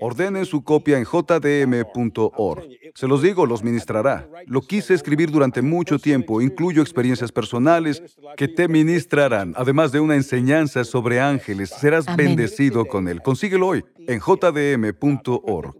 Ordenen 0.00 0.46
su 0.46 0.64
copia 0.64 0.98
en 0.98 1.04
jdm.org. 1.04 2.62
Se 2.94 3.06
los 3.06 3.22
digo, 3.22 3.46
los 3.46 3.62
ministrará. 3.62 4.28
Lo 4.46 4.62
quise 4.62 4.94
escribir 4.94 5.30
durante 5.30 5.62
mucho 5.62 5.98
tiempo. 5.98 6.40
Incluyo 6.40 6.82
experiencias 6.82 7.30
personales 7.30 8.02
que 8.36 8.48
te 8.48 8.68
ministrarán, 8.68 9.54
además 9.56 9.92
de 9.92 10.00
una 10.00 10.16
enseñanza 10.16 10.84
sobre 10.84 11.20
ángeles. 11.20 11.70
Serás 11.70 12.08
Amén. 12.08 12.26
bendecido 12.26 12.84
con 12.86 13.08
él. 13.08 13.22
Consíguelo 13.22 13.68
hoy 13.68 13.84
en 14.06 14.20
jdm.org. 14.20 15.79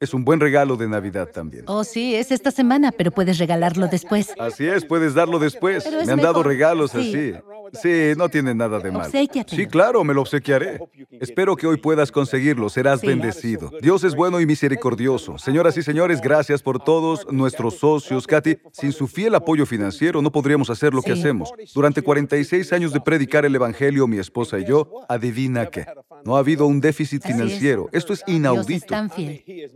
Es 0.00 0.14
un 0.14 0.24
buen 0.24 0.40
regalo 0.40 0.76
de 0.76 0.88
Navidad 0.88 1.28
también. 1.30 1.64
Oh, 1.66 1.84
sí, 1.84 2.14
es 2.14 2.30
esta 2.32 2.50
semana, 2.50 2.90
pero 2.90 3.10
puedes 3.10 3.36
regalarlo 3.38 3.86
después. 3.86 4.32
Así 4.38 4.66
es, 4.66 4.86
puedes 4.86 5.12
darlo 5.12 5.38
después. 5.38 5.84
Pero 5.84 6.02
Me 6.06 6.12
han 6.12 6.20
dado 6.20 6.42
regalos 6.42 6.92
Sí. 6.92 6.98
así. 6.98 7.34
Sí, 7.82 8.12
no 8.16 8.28
tiene 8.28 8.52
nada 8.52 8.80
de 8.80 8.90
mal. 8.90 9.06
Obséquiatelo. 9.06 9.56
Sí, 9.56 9.68
claro, 9.68 10.02
me 10.02 10.12
lo 10.12 10.22
obsequiaré. 10.22 10.80
Espero 11.20 11.54
que 11.54 11.68
hoy 11.68 11.76
puedas 11.76 12.10
conseguirlo. 12.10 12.68
Serás 12.68 13.00
Sí. 13.00 13.06
bendecido. 13.06 13.70
Dios 13.80 14.02
es 14.02 14.16
bueno 14.16 14.40
y 14.40 14.46
misericordioso. 14.46 15.38
Señoras 15.38 15.76
y 15.76 15.82
señores, 15.82 16.20
gracias 16.20 16.62
por 16.62 16.82
todos 16.82 17.30
nuestros 17.30 17.74
socios. 17.78 18.26
Katy, 18.26 18.56
sin 18.72 18.92
su 18.92 19.06
fiel 19.06 19.34
apoyo 19.36 19.66
financiero 19.66 20.20
no 20.22 20.32
podríamos 20.32 20.68
hacer 20.70 20.94
lo 20.94 21.02
que 21.02 21.12
hacemos. 21.12 21.52
Durante 21.74 22.02
46 22.02 22.72
años 22.72 22.92
de 22.92 23.00
predicar 23.00 23.44
el 23.44 23.54
Evangelio, 23.54 24.08
mi 24.08 24.18
esposa 24.18 24.58
y 24.58 24.64
yo, 24.64 24.88
adivina 25.08 25.66
qué. 25.66 25.86
No 26.24 26.36
ha 26.36 26.40
habido 26.40 26.66
un 26.66 26.80
déficit 26.80 27.22
financiero. 27.24 27.88
Esto 27.92 28.12
es 28.14 28.24
inaudito. 28.26 28.94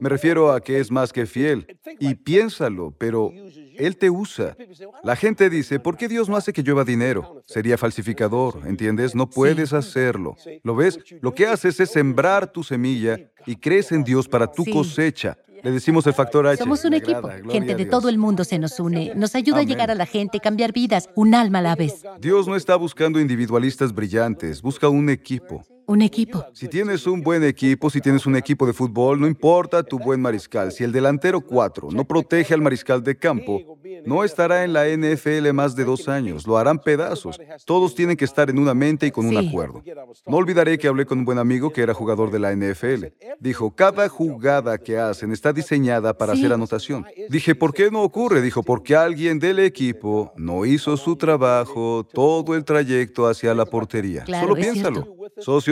Me 0.00 0.08
refiero 0.14 0.52
a 0.52 0.60
que 0.60 0.80
es 0.80 0.90
más 0.90 1.12
que 1.12 1.26
fiel. 1.26 1.66
Y 1.98 2.14
piénsalo, 2.14 2.94
pero 2.96 3.32
Él 3.76 3.96
te 3.96 4.10
usa. 4.10 4.56
La 5.02 5.16
gente 5.16 5.50
dice, 5.50 5.80
¿por 5.80 5.96
qué 5.96 6.08
Dios 6.08 6.28
no 6.28 6.36
hace 6.36 6.52
que 6.52 6.62
llueva 6.62 6.84
dinero? 6.84 7.42
Sería 7.46 7.76
falsificador, 7.76 8.60
¿entiendes? 8.66 9.14
No 9.14 9.28
puedes 9.28 9.72
hacerlo. 9.72 10.36
¿Lo 10.62 10.74
ves? 10.76 10.98
Lo 11.20 11.34
que 11.34 11.46
haces 11.46 11.80
es 11.80 11.90
sembrar 11.90 12.52
tu 12.52 12.62
semilla 12.62 13.18
y 13.46 13.56
crees 13.56 13.92
en 13.92 14.04
Dios 14.04 14.28
para 14.28 14.46
tu 14.50 14.64
cosecha. 14.64 15.36
Le 15.64 15.70
decimos 15.72 16.06
el 16.06 16.12
factor 16.12 16.46
H. 16.46 16.58
Somos 16.58 16.84
un 16.84 16.92
equipo. 16.92 17.28
Gente 17.50 17.74
de 17.74 17.86
todo 17.86 18.10
el 18.10 18.18
mundo 18.18 18.44
se 18.44 18.58
nos 18.58 18.78
une. 18.78 19.14
Nos 19.14 19.34
ayuda 19.34 19.60
a 19.60 19.62
llegar 19.62 19.90
a 19.90 19.94
la 19.94 20.04
gente, 20.04 20.38
cambiar 20.38 20.72
vidas, 20.74 21.08
un 21.14 21.34
alma 21.34 21.60
a 21.60 21.62
la 21.62 21.74
vez. 21.74 22.04
Dios 22.20 22.46
no 22.46 22.54
está 22.54 22.76
buscando 22.76 23.18
individualistas 23.18 23.94
brillantes, 23.94 24.60
busca 24.60 24.88
un 24.90 25.08
equipo. 25.08 25.64
Un 25.86 26.02
equipo. 26.02 26.44
Si 26.52 26.68
tienes 26.68 27.06
un 27.06 27.20
buen 27.22 27.44
equipo, 27.44 27.90
si 27.90 28.00
tienes 28.00 28.24
un 28.26 28.36
equipo 28.36 28.66
de 28.66 28.72
fútbol, 28.72 29.20
no 29.20 29.26
importa 29.26 29.82
tu 29.82 29.98
buen 29.98 30.20
mariscal. 30.20 30.72
Si 30.72 30.82
el 30.82 30.92
delantero 30.92 31.40
4 31.40 31.88
no 31.92 32.04
protege 32.04 32.54
al 32.54 32.62
mariscal 32.62 33.02
de 33.02 33.16
campo, 33.16 33.78
no 34.06 34.24
estará 34.24 34.64
en 34.64 34.72
la 34.72 34.88
NFL 34.88 35.52
más 35.52 35.76
de 35.76 35.84
dos 35.84 36.08
años. 36.08 36.46
Lo 36.46 36.56
harán 36.56 36.78
pedazos. 36.78 37.38
Todos 37.66 37.94
tienen 37.94 38.16
que 38.16 38.24
estar 38.24 38.48
en 38.48 38.58
una 38.58 38.74
mente 38.74 39.06
y 39.06 39.10
con 39.10 39.26
un 39.26 39.36
acuerdo. 39.36 39.82
No 40.26 40.36
olvidaré 40.36 40.78
que 40.78 40.88
hablé 40.88 41.04
con 41.04 41.18
un 41.18 41.24
buen 41.24 41.38
amigo 41.38 41.70
que 41.70 41.82
era 41.82 41.92
jugador 41.92 42.30
de 42.30 42.38
la 42.38 42.54
NFL. 42.54 43.06
Dijo, 43.40 43.74
cada 43.74 44.08
jugada 44.08 44.78
que 44.78 44.98
hacen 44.98 45.32
está 45.32 45.52
diseñada 45.52 46.16
para 46.16 46.32
hacer 46.32 46.52
anotación. 46.52 47.04
Dije, 47.28 47.54
¿por 47.54 47.74
qué 47.74 47.90
no 47.90 48.02
ocurre? 48.02 48.40
Dijo, 48.40 48.62
porque 48.62 48.96
alguien 48.96 49.38
del 49.38 49.58
equipo 49.58 50.32
no 50.36 50.64
hizo 50.64 50.96
su 50.96 51.16
trabajo 51.16 52.06
todo 52.12 52.54
el 52.54 52.64
trayecto 52.64 53.26
hacia 53.26 53.54
la 53.54 53.66
portería. 53.66 54.24
Solo 54.26 54.54
piénsalo. 54.54 55.14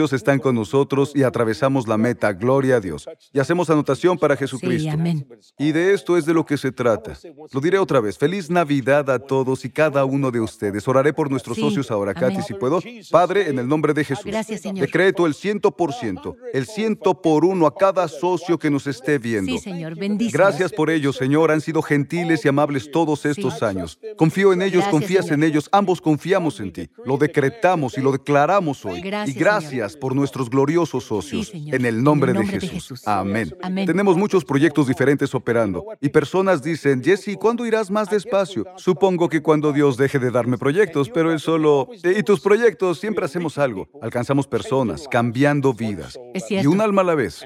Socios 0.03 0.19
están 0.19 0.39
con 0.39 0.55
nosotros 0.55 1.13
y 1.15 1.23
atravesamos 1.23 1.87
la 1.87 1.97
meta, 1.97 2.33
gloria 2.33 2.75
a 2.75 2.79
Dios. 2.81 3.07
Y 3.31 3.39
hacemos 3.39 3.69
anotación 3.69 4.17
para 4.17 4.35
Jesucristo. 4.35 4.91
amén. 4.91 5.25
Y 5.57 5.71
de 5.71 5.93
esto 5.93 6.17
es 6.17 6.25
de 6.25 6.33
lo 6.33 6.45
que 6.45 6.57
se 6.57 6.73
trata. 6.73 7.17
Lo 7.53 7.61
diré 7.61 7.79
otra 7.79 8.01
vez. 8.01 8.17
Feliz 8.17 8.49
Navidad 8.49 9.09
a 9.09 9.19
todos 9.19 9.63
y 9.63 9.69
cada 9.69 10.03
uno 10.03 10.29
de 10.29 10.41
ustedes. 10.41 10.85
Oraré 10.89 11.13
por 11.13 11.31
nuestros 11.31 11.57
socios 11.57 11.89
ahora, 11.89 12.13
Katy, 12.13 12.41
si 12.41 12.53
puedo. 12.53 12.81
Padre, 13.11 13.47
en 13.47 13.59
el 13.59 13.67
nombre 13.67 13.93
de 13.93 14.03
Jesús. 14.03 14.25
Gracias, 14.25 14.61
Señor. 14.61 14.85
Decreto 14.85 15.25
el 15.25 15.33
ciento 15.33 15.71
por 15.71 15.93
ciento, 15.93 16.35
el 16.51 16.65
ciento 16.65 17.21
por 17.21 17.45
uno 17.45 17.65
a 17.65 17.73
cada 17.73 18.09
socio 18.09 18.59
que 18.59 18.69
nos 18.69 18.87
esté 18.87 19.19
viendo. 19.19 19.53
Sí, 19.53 19.59
Señor. 19.59 19.95
Bendice. 19.95 20.35
Gracias 20.35 20.73
por 20.73 20.89
ello, 20.89 21.13
Señor. 21.13 21.49
Han 21.49 21.61
sido 21.61 21.81
gentiles 21.81 22.43
y 22.43 22.49
amables 22.49 22.91
todos 22.91 23.25
estos 23.25 23.63
años. 23.63 23.99
Confío 24.17 24.51
en 24.51 24.63
ellos, 24.63 24.85
confías 24.87 25.31
en 25.31 25.43
ellos. 25.43 25.69
Ambos 25.71 26.01
confiamos 26.01 26.59
en 26.59 26.73
ti. 26.73 26.89
Lo 27.05 27.17
decretamos 27.17 27.97
y 27.97 28.01
lo 28.01 28.11
declaramos 28.11 28.83
hoy. 28.85 28.99
Gracias, 28.99 29.35
y 29.35 29.39
gracias 29.39 29.92
por 29.95 30.15
nuestros 30.15 30.49
gloriosos 30.49 31.03
socios. 31.03 31.51
en 31.53 31.85
el 31.85 32.03
nombre, 32.03 32.33
de, 32.33 32.45
Jesús. 32.45 33.07
Amén. 33.07 33.53
Tenemos 33.85 34.17
muchos 34.17 34.45
proyectos 34.45 34.87
diferentes 34.87 35.33
operando. 35.35 35.85
Y 36.01 36.09
personas 36.09 36.61
dicen, 36.61 37.03
Jesse, 37.03 37.37
¿cuándo 37.39 37.65
irás 37.65 37.89
más 37.89 38.09
despacio? 38.09 38.65
Supongo 38.77 39.29
que 39.29 39.41
cuando 39.41 39.73
Dios 39.73 39.97
deje 39.97 40.19
de 40.19 40.31
darme 40.31 40.57
proyectos, 40.57 41.09
pero 41.09 41.31
Él 41.31 41.39
solo... 41.39 41.89
Y 42.03 42.23
tus 42.23 42.39
proyectos, 42.39 42.99
siempre 42.99 43.25
hacemos 43.25 43.57
algo. 43.57 43.87
Alcanzamos 44.01 44.47
personas, 44.47 45.07
cambiando 45.09 45.73
vidas. 45.73 46.19
y 46.49 46.65
un 46.67 46.81
alma 46.81 47.01
a 47.01 47.05
la 47.05 47.15
vez. 47.15 47.45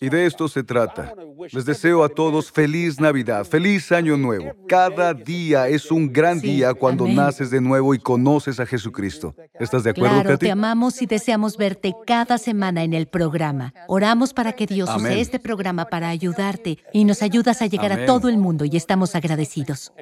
Y 0.00 0.08
de 0.08 0.26
esto 0.26 0.48
se 0.48 0.62
trata. 0.62 1.14
Les 1.52 1.64
deseo 1.64 2.04
a 2.04 2.08
todos 2.08 2.50
feliz 2.50 3.00
Navidad, 3.00 3.44
feliz 3.44 3.92
Año 3.92 4.16
Nuevo. 4.16 4.52
Cada 4.68 5.14
día 5.14 5.68
es 5.68 5.90
un 5.90 6.12
gran 6.12 6.40
día 6.40 6.74
cuando 6.74 7.06
naces 7.06 7.50
de 7.50 7.60
nuevo 7.60 7.94
y 7.94 7.98
conoces 7.98 8.60
a 8.60 8.66
Jesucristo. 8.66 9.34
¿Estás 9.58 9.84
de 9.84 9.90
acuerdo, 9.90 10.22
claro, 10.22 10.38
Te 10.38 10.50
amamos 10.50 11.00
y 11.02 11.06
deseamos 11.06 11.56
verte 11.74 11.94
cada 12.06 12.38
semana 12.38 12.84
en 12.84 12.94
el 12.94 13.06
programa. 13.06 13.74
Oramos 13.88 14.32
para 14.32 14.52
que 14.52 14.66
Dios 14.66 14.88
use 14.94 15.20
este 15.20 15.38
programa 15.38 15.86
para 15.86 16.08
ayudarte 16.08 16.78
y 16.92 17.04
nos 17.04 17.22
ayudas 17.22 17.62
a 17.62 17.66
llegar 17.66 17.92
a 17.92 18.06
todo 18.06 18.28
el 18.28 18.38
mundo 18.38 18.64
y 18.64 18.76
estamos 18.76 19.14
agradecidos. 19.14 19.92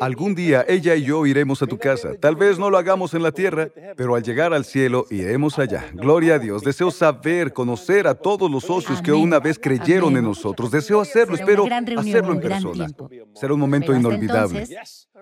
Algún 0.00 0.34
día 0.34 0.64
ella 0.68 0.96
y 0.96 1.04
yo 1.04 1.26
iremos 1.26 1.62
a 1.62 1.66
tu 1.66 1.78
casa. 1.78 2.10
Tal 2.20 2.36
vez 2.36 2.58
no 2.58 2.70
lo 2.70 2.78
hagamos 2.78 3.14
en 3.14 3.22
la 3.22 3.32
tierra, 3.32 3.68
pero 3.96 4.14
al 4.14 4.22
llegar 4.22 4.52
al 4.52 4.64
cielo 4.64 5.06
iremos 5.10 5.58
allá. 5.58 5.84
Gloria 5.94 6.34
a 6.34 6.38
Dios. 6.38 6.62
Deseo 6.62 6.90
saber, 6.90 7.52
conocer 7.52 8.06
a 8.06 8.14
todos 8.14 8.50
los 8.50 8.64
socios 8.64 9.00
que 9.00 9.12
una 9.12 9.38
vez 9.38 9.58
creyeron 9.58 10.16
en 10.16 10.24
nosotros. 10.24 10.70
Deseo 10.70 11.00
hacerlo, 11.00 11.36
espero 11.36 11.66
hacerlo 11.96 12.32
en 12.32 12.40
persona. 12.40 12.88
Será 13.34 13.54
un 13.54 13.60
momento 13.60 13.94
inolvidable. 13.94 14.66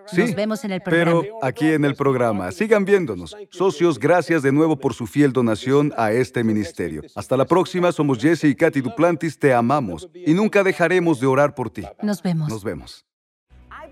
Sí, 0.07 0.23
Nos 0.23 0.35
vemos 0.35 0.65
en 0.65 0.73
el 0.73 0.81
programa. 0.81 1.21
Pero 1.23 1.39
aquí 1.43 1.67
en 1.67 1.85
el 1.85 1.95
programa, 1.95 2.51
sigan 2.53 2.85
viéndonos. 2.85 3.37
Socios, 3.51 3.99
gracias 3.99 4.43
de 4.43 4.53
nuevo 4.53 4.77
por 4.77 4.95
su 4.95 5.07
fiel 5.07 5.33
donación 5.33 5.93
a 5.99 6.13
este 6.13 6.45
ministerio. 6.45 7.03
Hasta 7.17 7.37
la 7.37 7.45
próxima, 7.45 7.91
somos 7.91 8.19
Jesse 8.19 8.45
y 8.45 8.55
Katy 8.55 8.81
Duplantis, 8.81 9.37
te 9.37 9.53
amamos 9.53 10.09
y 10.15 10.33
nunca 10.33 10.63
dejaremos 10.63 11.19
de 11.19 11.27
orar 11.27 11.55
por 11.55 11.71
ti. 11.71 11.83
Nos 12.01 12.23
vemos. 12.23 12.49
Nos 12.49 12.63
vemos. 12.63 13.05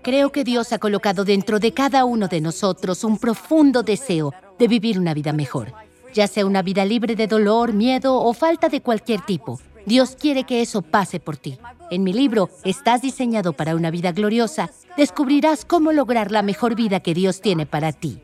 Creo 0.03 0.31
que 0.31 0.45
Dios 0.45 0.71
ha 0.71 0.79
colocado 0.79 1.25
dentro 1.25 1.59
de 1.59 1.73
cada 1.73 2.05
uno 2.05 2.29
de 2.29 2.39
nosotros 2.39 3.03
un 3.03 3.17
profundo 3.17 3.83
deseo 3.83 4.33
de 4.57 4.67
vivir 4.69 4.97
una 4.97 5.13
vida 5.13 5.33
mejor, 5.33 5.73
ya 6.13 6.27
sea 6.27 6.45
una 6.45 6.61
vida 6.61 6.85
libre 6.85 7.15
de 7.15 7.27
dolor, 7.27 7.73
miedo 7.73 8.15
o 8.15 8.33
falta 8.33 8.69
de 8.69 8.81
cualquier 8.81 9.21
tipo. 9.21 9.59
Dios 9.85 10.15
quiere 10.19 10.45
que 10.45 10.61
eso 10.61 10.81
pase 10.81 11.19
por 11.19 11.35
ti. 11.35 11.59
En 11.91 12.03
mi 12.03 12.13
libro, 12.13 12.49
Estás 12.63 13.01
diseñado 13.01 13.51
para 13.53 13.75
una 13.75 13.91
vida 13.91 14.13
gloriosa, 14.13 14.69
descubrirás 14.95 15.65
cómo 15.65 15.91
lograr 15.91 16.31
la 16.31 16.41
mejor 16.41 16.75
vida 16.75 17.01
que 17.01 17.13
Dios 17.13 17.41
tiene 17.41 17.65
para 17.65 17.91
ti. 17.91 18.21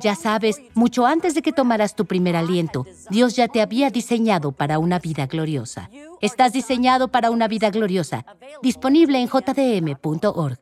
Ya 0.00 0.14
sabes, 0.14 0.60
mucho 0.74 1.06
antes 1.06 1.34
de 1.34 1.42
que 1.42 1.52
tomaras 1.52 1.94
tu 1.94 2.06
primer 2.06 2.36
aliento, 2.36 2.86
Dios 3.10 3.36
ya 3.36 3.48
te 3.48 3.60
había 3.60 3.90
diseñado 3.90 4.52
para 4.52 4.78
una 4.78 4.98
vida 4.98 5.26
gloriosa. 5.26 5.90
Estás 6.20 6.52
diseñado 6.52 7.08
para 7.08 7.30
una 7.30 7.48
vida 7.48 7.70
gloriosa. 7.70 8.24
Disponible 8.62 9.20
en 9.20 9.28
jdm.org. 9.28 10.58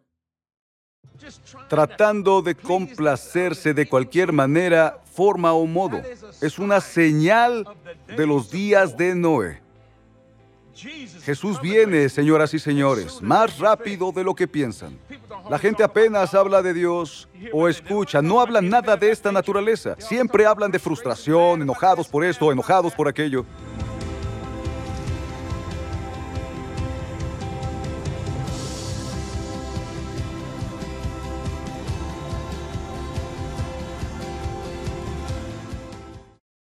Tratando 1.68 2.42
de 2.42 2.54
complacerse 2.54 3.74
de 3.74 3.88
cualquier 3.88 4.32
manera, 4.32 5.00
forma 5.04 5.52
o 5.52 5.66
modo. 5.66 6.00
Es 6.40 6.58
una 6.58 6.80
señal 6.80 7.66
de 8.06 8.26
los 8.26 8.50
días 8.50 8.96
de 8.96 9.14
Noé. 9.14 9.65
Jesús 11.24 11.60
viene, 11.60 12.08
señoras 12.08 12.52
y 12.52 12.58
señores, 12.58 13.22
más 13.22 13.58
rápido 13.58 14.12
de 14.12 14.22
lo 14.22 14.34
que 14.34 14.46
piensan. 14.46 14.98
La 15.48 15.58
gente 15.58 15.82
apenas 15.82 16.34
habla 16.34 16.60
de 16.60 16.74
Dios 16.74 17.28
o 17.52 17.68
escucha, 17.68 18.20
no 18.20 18.40
hablan 18.40 18.68
nada 18.68 18.96
de 18.96 19.10
esta 19.10 19.32
naturaleza. 19.32 19.96
Siempre 19.98 20.44
hablan 20.44 20.70
de 20.70 20.78
frustración, 20.78 21.62
enojados 21.62 22.08
por 22.08 22.24
esto, 22.24 22.52
enojados 22.52 22.92
por 22.92 23.08
aquello. 23.08 23.46